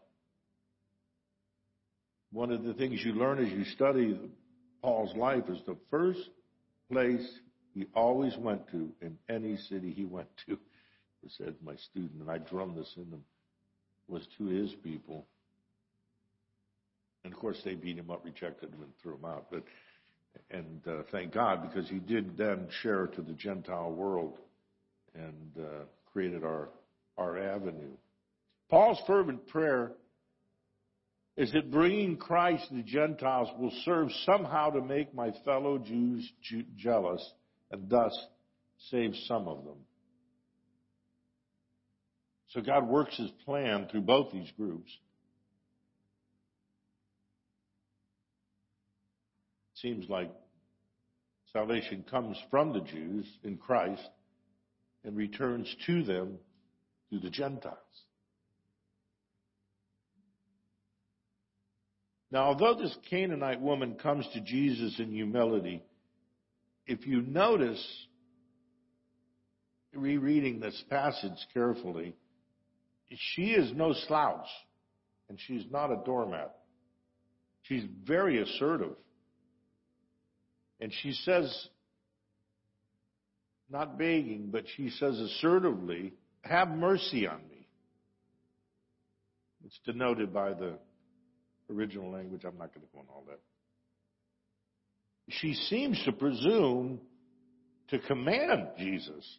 [2.31, 4.19] One of the things you learn as you study
[4.81, 6.29] Paul's life is the first
[6.91, 7.27] place
[7.73, 10.57] he always went to in any city he went to,
[11.37, 13.23] said my student, and I drummed this in them,
[14.07, 15.25] was to his people.
[17.23, 19.47] And of course, they beat him up, rejected him, and threw him out.
[19.51, 19.63] But
[20.49, 24.37] and uh, thank God because he did then share to the Gentile world
[25.13, 26.69] and uh, created our
[27.17, 27.91] our avenue.
[28.69, 29.91] Paul's fervent prayer
[31.37, 36.29] is that bringing Christ to the Gentiles will serve somehow to make my fellow Jews
[36.77, 37.25] jealous
[37.71, 38.17] and thus
[38.89, 39.77] save some of them.
[42.51, 44.91] So God works his plan through both these groups.
[49.75, 50.31] Seems like
[51.53, 54.07] salvation comes from the Jews in Christ
[55.03, 56.37] and returns to them
[57.09, 57.77] through the Gentiles.
[62.31, 65.83] Now, although this Canaanite woman comes to Jesus in humility,
[66.85, 67.83] if you notice,
[69.93, 72.15] rereading this passage carefully,
[73.19, 74.47] she is no slouch
[75.29, 76.53] and she's not a doormat.
[77.63, 78.95] She's very assertive.
[80.79, 81.67] And she says,
[83.69, 87.67] not begging, but she says assertively, have mercy on me.
[89.65, 90.79] It's denoted by the
[91.69, 92.41] original language.
[92.45, 93.39] I'm not going to go on all that.
[95.29, 96.99] She seems to presume
[97.89, 99.37] to command Jesus,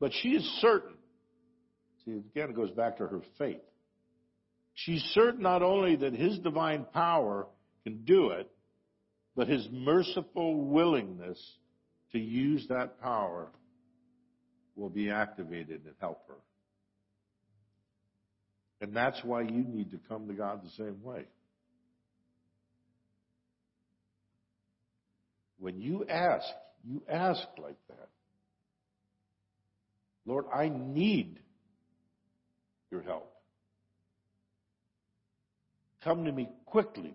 [0.00, 0.96] but she is certain.
[2.04, 3.60] See, again, it goes back to her faith.
[4.74, 7.46] She's certain not only that his divine power
[7.84, 8.50] can do it,
[9.36, 11.38] but his merciful willingness
[12.12, 13.48] to use that power
[14.76, 16.36] will be activated and help her.
[18.80, 21.24] And that's why you need to come to God the same way.
[25.58, 26.46] When you ask,
[26.82, 28.08] you ask like that.
[30.26, 31.38] Lord, I need
[32.92, 33.32] your help.
[36.04, 37.14] Come to me quickly, Lord.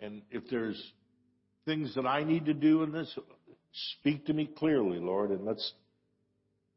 [0.00, 0.82] And if there's
[1.64, 3.16] things that I need to do in this,
[4.00, 5.72] speak to me clearly, Lord, and let's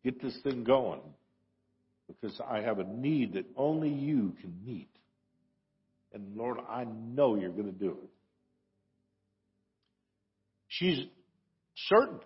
[0.04, 1.02] get this thing going.
[2.08, 4.90] Because I have a need that only you can meet.
[6.14, 8.10] And Lord, I know you're going to do it.
[10.68, 11.00] She's
[11.88, 12.20] certain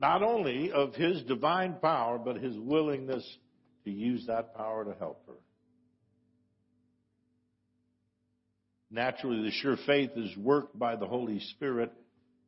[0.00, 3.24] not only of his divine power, but his willingness
[3.84, 5.34] to use that power to help her.
[8.90, 11.92] Naturally, the sure faith is worked by the Holy Spirit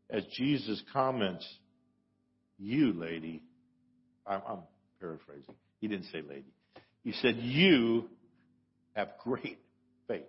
[0.08, 1.46] as Jesus comments,
[2.58, 3.42] You, lady,
[4.26, 4.58] I'm, I'm
[5.00, 5.54] paraphrasing.
[5.80, 6.52] He didn't say lady.
[7.04, 8.08] He said, You
[8.94, 9.58] have great
[10.08, 10.22] faith.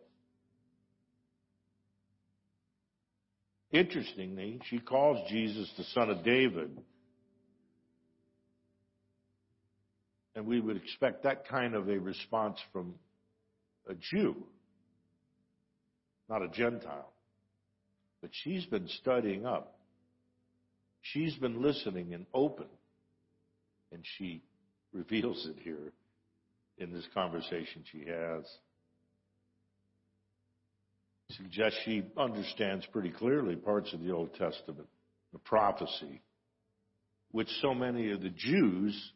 [3.71, 6.77] Interestingly, she calls Jesus the son of David.
[10.35, 12.95] And we would expect that kind of a response from
[13.89, 14.35] a Jew,
[16.29, 17.11] not a Gentile.
[18.21, 19.75] But she's been studying up.
[21.01, 22.67] She's been listening and open
[23.91, 24.41] And she
[24.93, 25.91] reveals it here
[26.77, 28.45] in this conversation she has.
[31.31, 34.87] Suggests she understands pretty clearly parts of the Old Testament,
[35.33, 36.21] the prophecy,
[37.31, 39.11] which so many of the Jews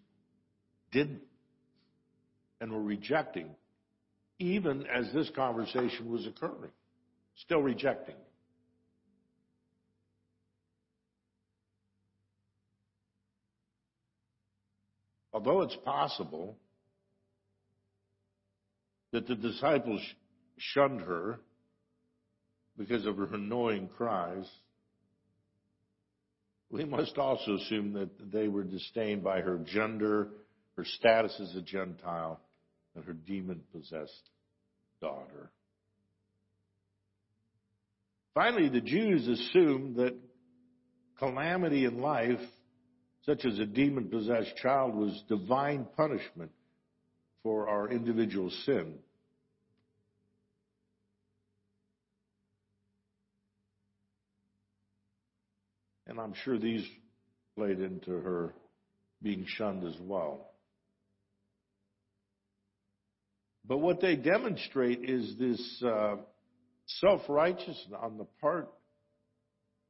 [0.96, 1.20] did
[2.62, 3.50] and were rejecting,
[4.40, 6.72] even as this conversation was occurring.
[7.36, 8.16] Still rejecting.
[15.34, 16.56] Although it's possible
[19.12, 20.02] that the disciples
[20.58, 21.40] shunned her
[22.78, 24.50] because of her annoying cries,
[26.70, 30.30] we must also assume that they were disdained by her gender,
[30.78, 32.40] her status as a Gentile,
[32.96, 34.30] and her demon possessed
[35.02, 35.52] daughter.
[38.34, 40.16] Finally, the Jews assumed that
[41.18, 42.40] calamity in life
[43.26, 46.52] such as a demon possessed child, was divine punishment
[47.42, 48.94] for our individual sin.
[56.08, 56.86] And I'm sure these
[57.58, 58.54] played into her
[59.24, 60.52] being shunned as well.
[63.68, 66.18] But what they demonstrate is this uh,
[66.86, 68.72] self righteousness on the part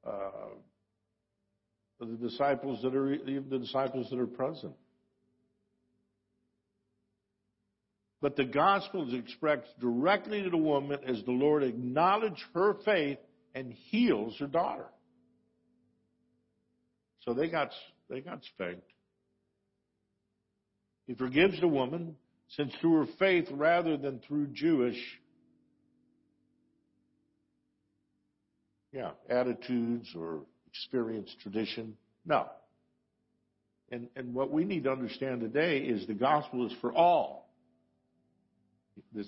[0.05, 0.53] uh,
[1.99, 4.73] of the disciples that are even the disciples that are present.
[8.21, 13.19] But the gospel is expressed directly to the woman as the Lord acknowledged her faith
[13.53, 14.87] and heals her daughter.
[17.21, 17.71] So they got
[18.09, 18.89] they got spanked.
[21.07, 22.15] He forgives the woman
[22.49, 24.97] since through her faith rather than through Jewish
[28.95, 31.97] yeah, attitudes or experience, tradition.
[32.25, 32.47] No.
[33.91, 37.49] And, and what we need to understand today is the gospel is for all.
[39.13, 39.27] This,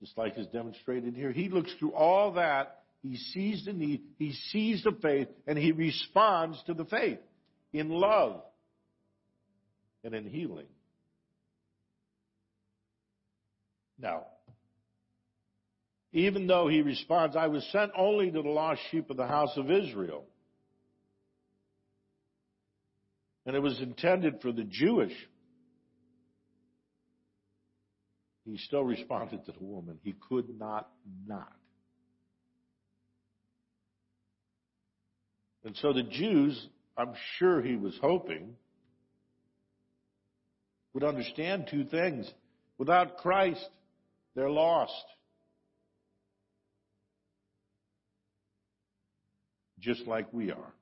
[0.00, 1.30] just like is demonstrated here.
[1.30, 2.78] He looks through all that.
[3.02, 4.00] He sees the need.
[4.18, 7.18] He sees the faith and he responds to the faith
[7.72, 8.40] in love
[10.04, 10.66] and in healing.
[14.02, 14.24] Now,
[16.12, 19.56] even though he responds, I was sent only to the lost sheep of the house
[19.56, 20.24] of Israel.
[23.46, 25.14] And it was intended for the Jewish.
[28.44, 29.98] He still responded to the woman.
[30.02, 30.88] He could not
[31.26, 31.52] not.
[35.64, 38.56] And so the Jews, I'm sure he was hoping,
[40.92, 42.28] would understand two things.
[42.78, 43.68] Without Christ,
[44.34, 45.04] they're lost.
[49.82, 50.72] just like we are.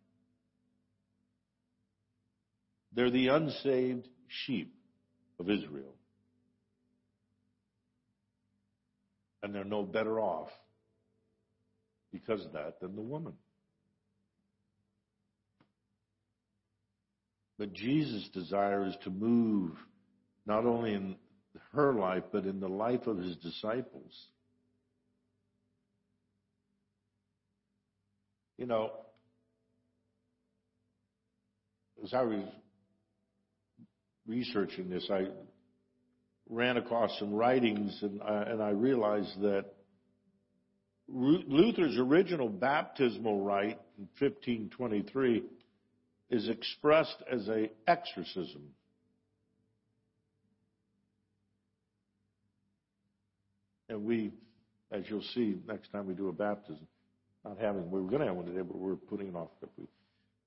[2.92, 4.74] They're the unsaved sheep
[5.38, 5.94] of Israel.
[9.42, 10.50] And they're no better off
[12.12, 13.32] because of that than the woman.
[17.58, 19.72] But Jesus' desire is to move
[20.46, 21.16] not only in
[21.72, 24.28] her life, but in the life of his disciples.
[28.58, 28.92] You know,
[32.04, 32.44] as I was
[34.26, 35.28] researching this, I
[36.48, 39.66] ran across some writings and I, and I realized that
[41.08, 45.44] Luther's original baptismal rite in 1523
[46.30, 48.62] is expressed as a exorcism.
[53.90, 54.32] And we,
[54.92, 56.86] as you'll see next time we do a baptism,
[57.44, 59.48] not having, we were going to have one today, but we're putting it off.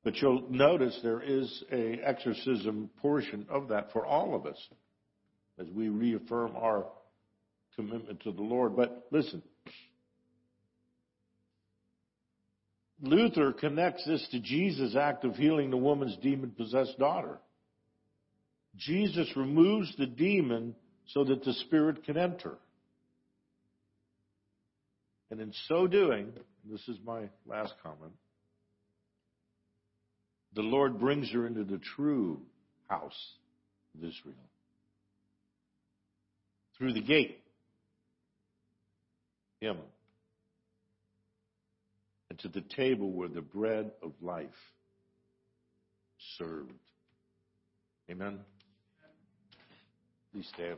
[0.03, 4.57] But you'll notice there is a exorcism portion of that for all of us
[5.59, 6.85] as we reaffirm our
[7.75, 8.75] commitment to the Lord.
[8.77, 9.43] But listen,
[13.01, 17.39] Luther connects this to Jesus' act of healing the woman's demon possessed daughter.
[18.77, 20.75] Jesus removes the demon
[21.07, 22.57] so that the spirit can enter.
[25.33, 26.31] And in so doing,
[26.63, 28.11] this is my last comment,
[30.53, 32.39] the Lord brings her into the true
[32.87, 33.31] house
[33.95, 34.35] of Israel.
[36.77, 37.39] Through the gate.
[39.59, 39.77] Him.
[42.29, 44.49] And to the table where the bread of life
[46.37, 46.73] served.
[48.07, 48.37] Amen.
[50.31, 50.77] Please stand.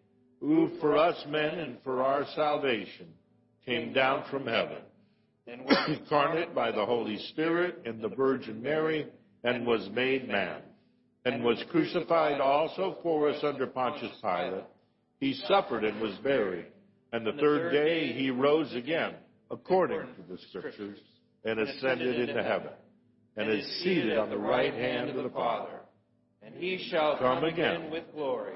[0.41, 3.07] who for us men and for our salvation
[3.65, 4.79] came down from heaven,
[5.47, 9.07] and was incarnate by the Holy Spirit in the Virgin Mary,
[9.43, 10.61] and was made man,
[11.25, 14.63] and was crucified also for us under Pontius Pilate.
[15.19, 16.65] He suffered and was buried,
[17.13, 19.13] and the third day he rose again,
[19.51, 20.97] according to the Scriptures,
[21.45, 22.71] and ascended into heaven,
[23.37, 25.81] and is seated on the right hand of the Father.
[26.43, 28.55] And he shall Come again with glory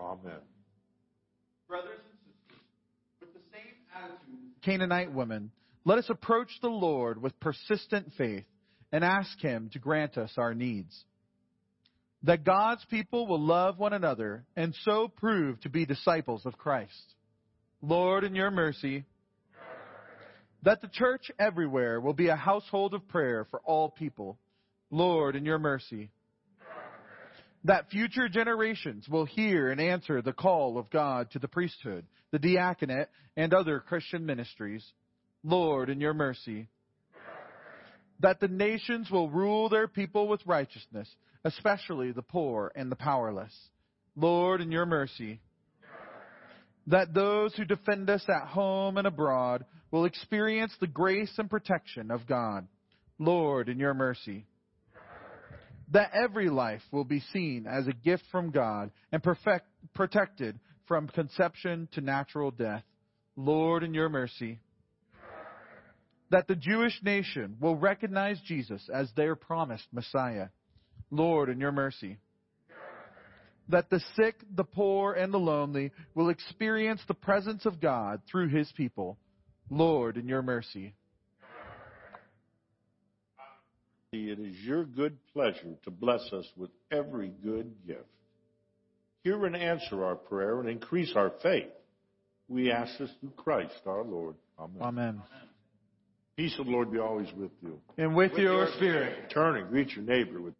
[0.00, 0.40] Amen.
[1.68, 2.62] Brothers and sisters,
[3.20, 5.50] with the same attitude Canaanite women,
[5.84, 8.44] let us approach the Lord with persistent faith
[8.92, 11.04] and ask Him to grant us our needs.
[12.22, 17.14] That God's people will love one another and so prove to be disciples of Christ.
[17.80, 19.04] Lord, in your mercy,
[20.62, 24.38] that the church everywhere will be a household of prayer for all people.
[24.90, 26.10] Lord, in your mercy,
[27.64, 32.38] that future generations will hear and answer the call of God to the priesthood, the
[32.38, 34.84] diaconate, and other Christian ministries.
[35.42, 36.68] Lord, in your mercy,
[38.20, 41.08] that the nations will rule their people with righteousness,
[41.44, 43.54] especially the poor and the powerless.
[44.16, 45.40] Lord, in your mercy,
[46.86, 52.10] that those who defend us at home and abroad will experience the grace and protection
[52.10, 52.66] of God.
[53.18, 54.46] Lord, in your mercy,
[55.90, 61.08] that every life will be seen as a gift from God and perfect, protected from
[61.08, 62.82] conception to natural death.
[63.36, 64.58] Lord, in your mercy,
[66.30, 70.48] that the Jewish nation will recognize Jesus as their promised Messiah.
[71.10, 72.18] Lord, in your mercy,
[73.68, 78.48] that the sick, the poor, and the lonely will experience the presence of God through
[78.48, 79.18] his people.
[79.70, 80.94] Lord, in your mercy.
[84.12, 88.00] It is your good pleasure to bless us with every good gift.
[89.22, 91.68] Hear and answer our prayer and increase our faith.
[92.48, 94.34] We ask this through Christ our Lord.
[94.58, 94.82] Amen.
[94.82, 95.22] Amen.
[96.36, 97.78] Peace of the Lord be always with you.
[97.98, 99.30] And with, your spirit.
[99.32, 100.54] Turn and greet your neighbor with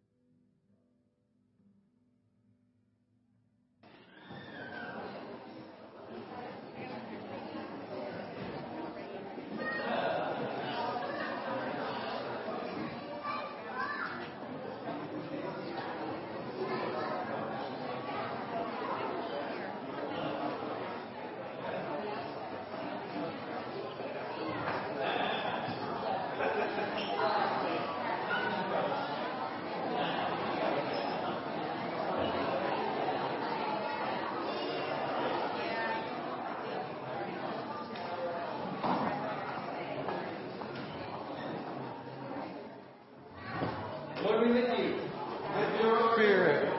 [46.13, 46.71] Spirit.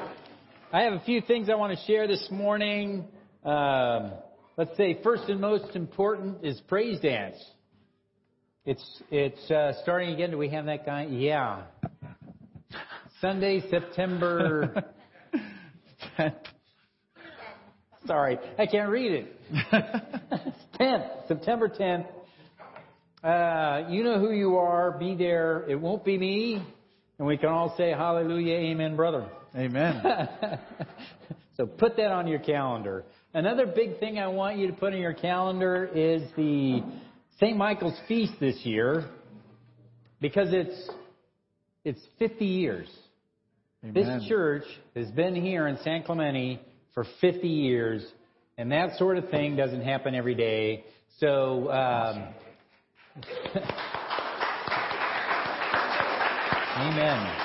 [0.73, 3.07] I have a few things I want to share this morning.
[3.45, 4.13] Um,
[4.59, 7.37] let's say first and most important is praise dance.
[8.67, 10.33] It's it's uh, starting again.
[10.33, 11.07] Do we have that guy?
[11.07, 11.63] Yeah.
[13.23, 14.85] Sunday, September.
[18.07, 19.37] Sorry, I can't read it.
[20.45, 22.07] It's 10th, September 10th.
[23.23, 24.91] Uh, you know who you are.
[24.99, 25.65] Be there.
[25.69, 26.63] It won't be me.
[27.19, 29.29] And we can all say hallelujah, amen, brother.
[29.57, 30.03] Amen.
[31.57, 33.05] so put that on your calendar.
[33.35, 36.83] Another big thing I want you to put on your calendar is the
[37.39, 37.57] St.
[37.57, 39.09] Michael's feast this year
[40.21, 40.91] because it's
[41.85, 42.89] it's 50 years.
[43.85, 43.95] Amen.
[43.95, 44.65] This church
[44.95, 46.61] has been here in San Clemente
[46.95, 48.07] for 50 years,
[48.57, 50.85] and that sort of thing doesn't happen every day.
[51.19, 52.29] So, um,
[56.77, 57.42] amen.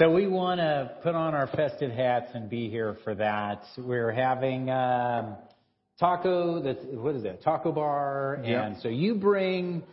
[0.00, 3.62] So we want to put on our festive hats and be here for that.
[3.78, 5.36] We're having um,
[6.00, 6.60] taco.
[6.60, 7.44] That's what is that?
[7.44, 8.40] Taco bar.
[8.42, 8.66] Yeah.
[8.66, 9.84] And so you bring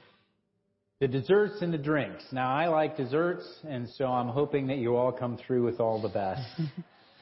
[1.01, 2.23] the desserts and the drinks.
[2.31, 6.01] Now I like desserts, and so I'm hoping that you all come through with all
[6.01, 6.49] the best.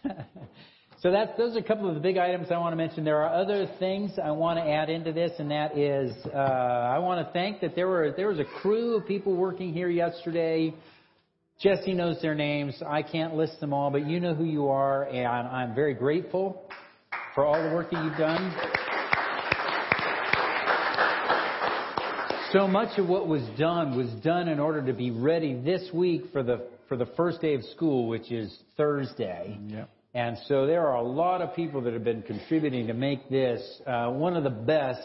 [1.01, 3.03] so that's those are a couple of the big items I want to mention.
[3.03, 6.99] There are other things I want to add into this, and that is uh, I
[6.99, 10.73] want to thank that there were there was a crew of people working here yesterday.
[11.59, 12.81] Jesse knows their names.
[12.87, 16.63] I can't list them all, but you know who you are, and I'm very grateful
[17.35, 18.55] for all the work that you've done.
[22.53, 26.31] So much of what was done was done in order to be ready this week
[26.31, 29.59] for the for the first day of school, which is Thursday.
[29.67, 29.89] Yep.
[30.13, 33.61] And so there are a lot of people that have been contributing to make this
[33.85, 35.01] uh, one of the best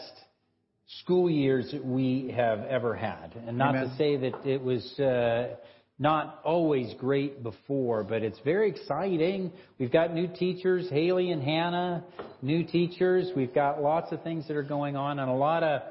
[1.01, 3.35] school years that we have ever had.
[3.45, 3.89] And not Amen.
[3.89, 5.55] to say that it was uh,
[5.97, 9.51] not always great before, but it's very exciting.
[9.79, 12.03] We've got new teachers, Haley and Hannah,
[12.41, 13.31] new teachers.
[13.35, 15.81] We've got lots of things that are going on and a lot of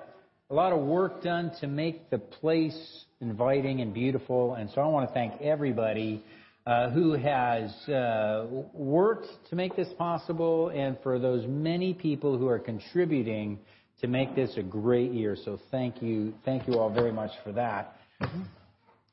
[0.51, 4.55] a lot of work done to make the place inviting and beautiful.
[4.55, 6.22] And so I want to thank everybody
[6.66, 12.48] uh, who has uh, worked to make this possible, and for those many people who
[12.48, 13.59] are contributing
[14.01, 15.36] to make this a great year.
[15.44, 17.97] So thank you, thank you all very much for that.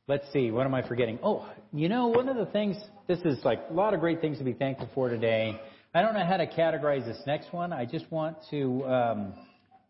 [0.07, 1.19] Let's see, what am I forgetting?
[1.21, 2.75] Oh, you know, one of the things,
[3.07, 5.59] this is like a lot of great things to be thankful for today.
[5.93, 7.71] I don't know how to categorize this next one.
[7.71, 9.33] I just want to, um,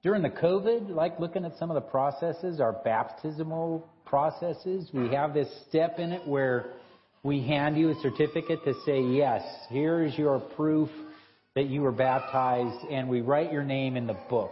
[0.03, 5.33] during the COVID, like looking at some of the processes, our baptismal processes, we have
[5.33, 6.73] this step in it where
[7.23, 10.89] we hand you a certificate to say, yes, here is your proof
[11.55, 14.51] that you were baptized, and we write your name in the book.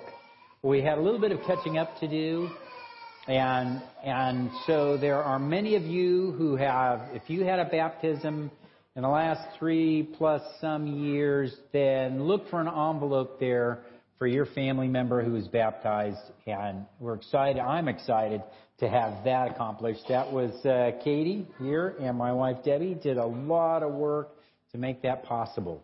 [0.62, 2.50] We had a little bit of catching up to do.
[3.30, 8.50] And, and so there are many of you who have, if you had a baptism
[8.96, 13.84] in the last three plus some years, then look for an envelope there
[14.18, 16.18] for your family member who is baptized.
[16.48, 18.42] And we're excited, I'm excited
[18.80, 20.06] to have that accomplished.
[20.10, 24.30] That was uh, Katie here and my wife Debbie did a lot of work
[24.72, 25.84] to make that possible.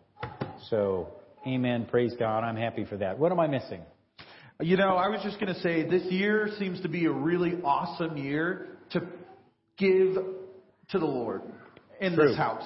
[0.68, 1.12] So,
[1.46, 3.20] amen, praise God, I'm happy for that.
[3.20, 3.82] What am I missing?
[4.60, 7.60] You know, I was just going to say this year seems to be a really
[7.62, 9.00] awesome year to
[9.76, 10.14] give
[10.90, 11.42] to the Lord
[12.00, 12.28] in True.
[12.28, 12.64] this house.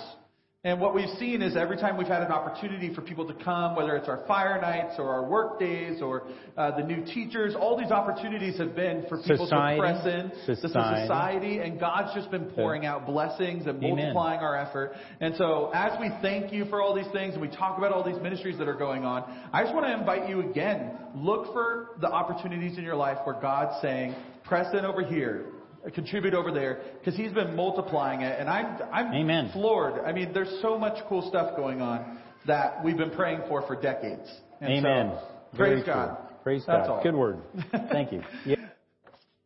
[0.62, 3.74] And what we've seen is every time we've had an opportunity for people to come,
[3.76, 6.24] whether it's our fire nights or our work days or
[6.54, 9.76] uh, the new teachers, all these opportunities have been for people Society.
[9.76, 10.28] to press in.
[10.46, 11.00] This is Society.
[11.06, 13.96] society, and God's just been pouring out blessings and Amen.
[13.96, 14.92] multiplying our effort.
[15.22, 18.04] And so, as we thank you for all these things and we talk about all
[18.04, 19.24] these ministries that are going on,
[19.54, 23.40] I just want to invite you again look for the opportunities in your life where
[23.40, 24.14] God's saying,
[24.44, 25.46] press in over here.
[25.94, 29.50] Contribute over there because he's been multiplying it, and I'm I'm Amen.
[29.52, 30.04] floored.
[30.04, 33.80] I mean, there's so much cool stuff going on that we've been praying for for
[33.80, 34.28] decades.
[34.60, 35.18] And so, Amen.
[35.54, 36.16] praise Very God.
[36.16, 36.26] true.
[36.42, 36.96] Praise That's God.
[36.96, 37.02] all.
[37.02, 37.38] Good word.
[37.92, 38.22] Thank you.
[38.44, 38.56] Yeah.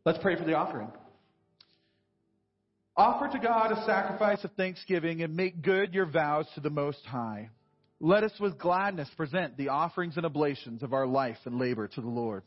[0.05, 0.89] Let's pray for the offering.
[2.97, 7.05] Offer to God a sacrifice of thanksgiving and make good your vows to the Most
[7.05, 7.51] High.
[8.01, 12.01] Let us with gladness present the offerings and oblations of our life and labor to
[12.01, 12.43] the Lord.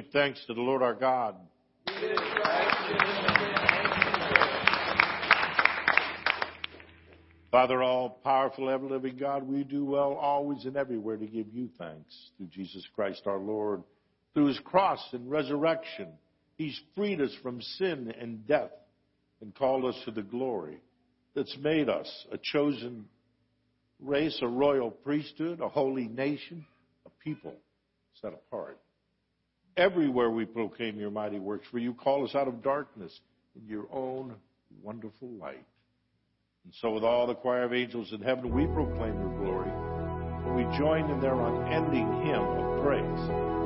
[0.00, 1.36] give thanks to the Lord our God.
[7.50, 11.70] Father, all powerful, ever living God, we do well always and everywhere to give you
[11.78, 13.82] thanks through Jesus Christ our Lord.
[14.34, 16.08] Through his cross and resurrection,
[16.58, 18.72] he's freed us from sin and death
[19.40, 20.76] and called us to the glory
[21.34, 23.06] that's made us a chosen
[24.00, 26.66] race, a royal priesthood, a holy nation,
[27.06, 27.54] a people
[28.20, 28.78] set apart.
[29.76, 33.20] Everywhere we proclaim your mighty works, for you call us out of darkness
[33.54, 34.34] in your own
[34.82, 35.64] wonderful light.
[36.64, 40.56] And so, with all the choir of angels in heaven, we proclaim your glory, and
[40.56, 43.65] we join in their unending hymn of praise.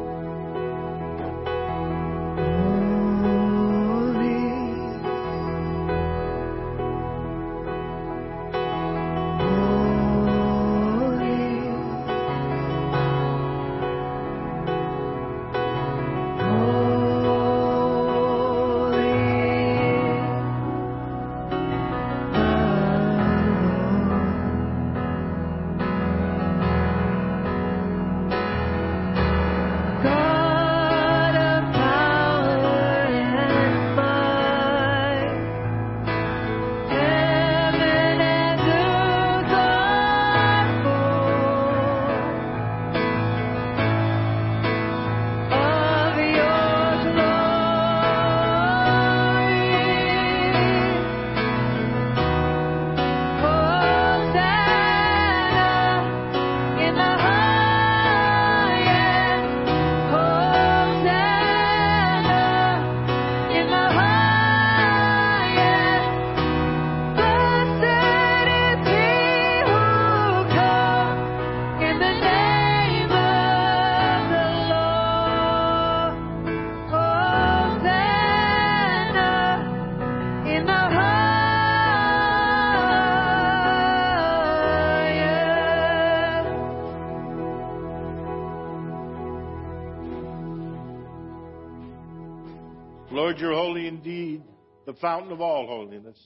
[93.30, 94.42] Lord, you're holy indeed,
[94.86, 96.18] the fountain of all holiness.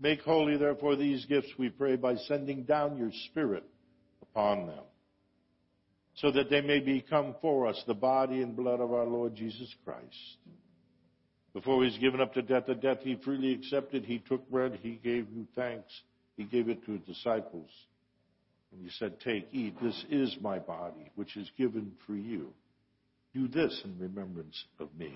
[0.00, 3.62] Make holy, therefore, these gifts, we pray, by sending down your Spirit
[4.20, 4.82] upon them,
[6.16, 9.72] so that they may become for us the body and blood of our Lord Jesus
[9.84, 10.02] Christ.
[11.52, 14.80] Before he was given up to death, the death he freely accepted, he took bread,
[14.82, 15.92] he gave you thanks,
[16.36, 17.70] he gave it to his disciples,
[18.72, 22.48] and he said, Take, eat, this is my body, which is given for you.
[23.32, 25.14] Do this in remembrance of me.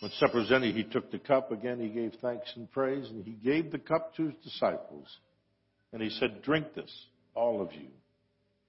[0.00, 1.50] When supper was ended, he took the cup.
[1.52, 5.06] Again, he gave thanks and praise, and he gave the cup to his disciples.
[5.92, 6.92] And he said, Drink this,
[7.34, 7.88] all of you.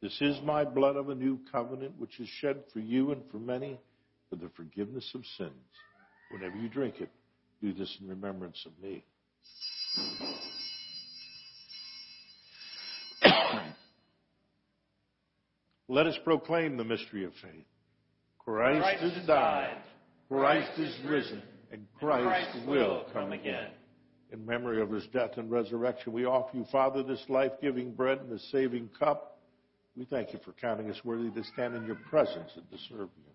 [0.01, 3.39] This is my blood of a new covenant, which is shed for you and for
[3.39, 3.79] many
[4.29, 5.51] for the forgiveness of sins.
[6.31, 7.09] Whenever you drink it,
[7.61, 9.03] do this in remembrance of me.
[15.89, 17.65] Let us proclaim the mystery of faith.
[18.39, 19.81] Christ, Christ has died,
[20.27, 21.41] Christ is risen,
[21.71, 23.69] and Christ, will come again.
[24.31, 28.19] In memory of his death and resurrection, we offer you, Father, this life giving bread
[28.19, 29.39] and this saving cup.
[29.95, 33.09] We thank you for counting us worthy to stand in your presence and to serve
[33.17, 33.31] you.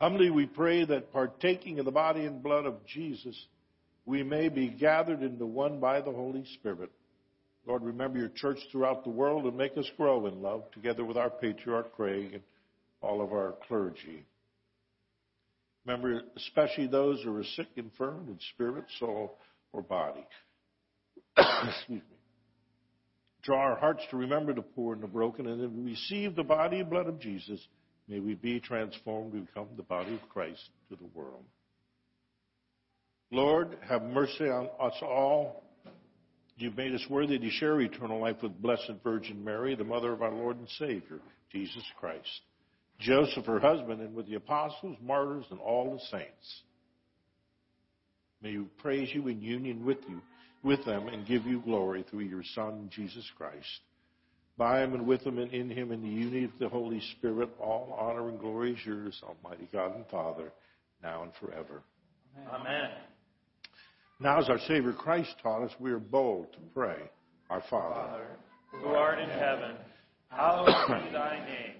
[0.00, 3.36] Humbly we pray that partaking of the body and blood of Jesus,
[4.06, 6.90] we may be gathered into one by the Holy Spirit.
[7.66, 11.18] Lord, remember your church throughout the world and make us grow in love together with
[11.18, 12.42] our patriarch Craig and
[13.02, 14.24] all of our clergy.
[15.86, 19.38] Remember especially those who are sick, infirm in spirit, soul,
[19.72, 20.26] or body.
[21.36, 22.02] Excuse me.
[23.42, 26.80] Draw our hearts to remember the poor and the broken, and then receive the body
[26.80, 27.58] and blood of Jesus.
[28.06, 31.44] May we be transformed to become the body of Christ to the world.
[33.30, 35.62] Lord, have mercy on us all.
[36.56, 40.20] You've made us worthy to share eternal life with Blessed Virgin Mary, the mother of
[40.20, 41.20] our Lord and Savior,
[41.50, 42.40] Jesus Christ.
[43.00, 46.62] Joseph, her husband, and with the apostles, martyrs, and all the saints.
[48.42, 50.20] May we praise you in union with you,
[50.62, 53.80] with them, and give you glory through your Son, Jesus Christ.
[54.56, 57.48] By him and with him and in him in the unity of the Holy Spirit,
[57.58, 60.52] all honor and glory is yours, Almighty God and Father,
[61.02, 61.82] now and forever.
[62.52, 62.90] Amen.
[64.20, 66.98] Now, as our Savior Christ taught us, we are bold to pray,
[67.48, 68.26] Our Father, Father,
[68.70, 69.76] who art in heaven,
[70.28, 71.79] hallowed be thy name.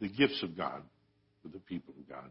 [0.00, 0.82] The gifts of God
[1.42, 2.30] for the people of God.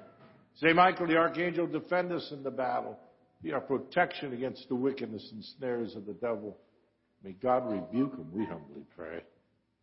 [0.55, 2.97] Saint Michael the Archangel, defend us in the battle.
[3.41, 6.57] Be our protection against the wickedness and snares of the devil.
[7.23, 9.21] May God rebuke him, we humbly pray.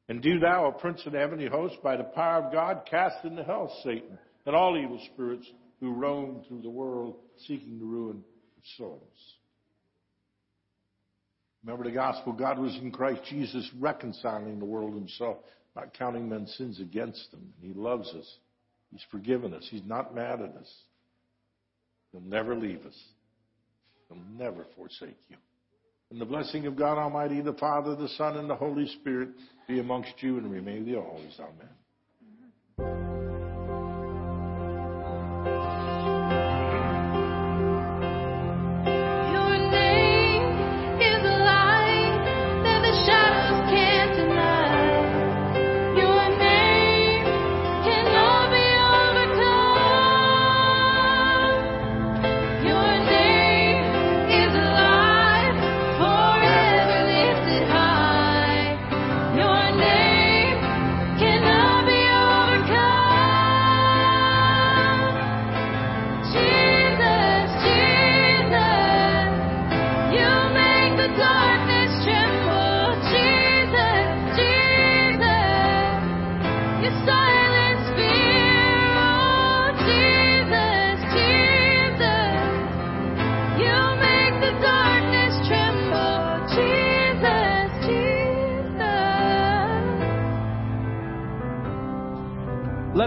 [0.09, 3.25] And do thou, O Prince of the heavenly host, by the power of God, cast
[3.25, 5.47] into hell Satan and all evil spirits
[5.81, 7.17] who roam through the world
[7.47, 8.17] seeking the ruin
[8.57, 9.35] of souls.
[11.65, 15.39] Remember the gospel, God was in Christ Jesus reconciling the world himself,
[15.77, 17.53] not counting men's sins against them.
[17.61, 18.39] And he loves us.
[18.91, 19.67] He's forgiven us.
[19.71, 20.73] He's not mad at us.
[22.13, 22.99] He'll never leave us.
[24.09, 25.37] He'll never forsake you.
[26.11, 29.29] And the blessing of God Almighty, the Father, the Son, and the Holy Spirit
[29.67, 31.39] be amongst you and remain with you always.
[31.39, 31.69] Amen.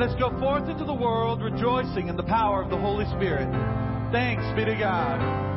[0.02, 3.48] Let us go forth into the world rejoicing in the power of the Holy Spirit.
[4.12, 5.51] Thanks be to God.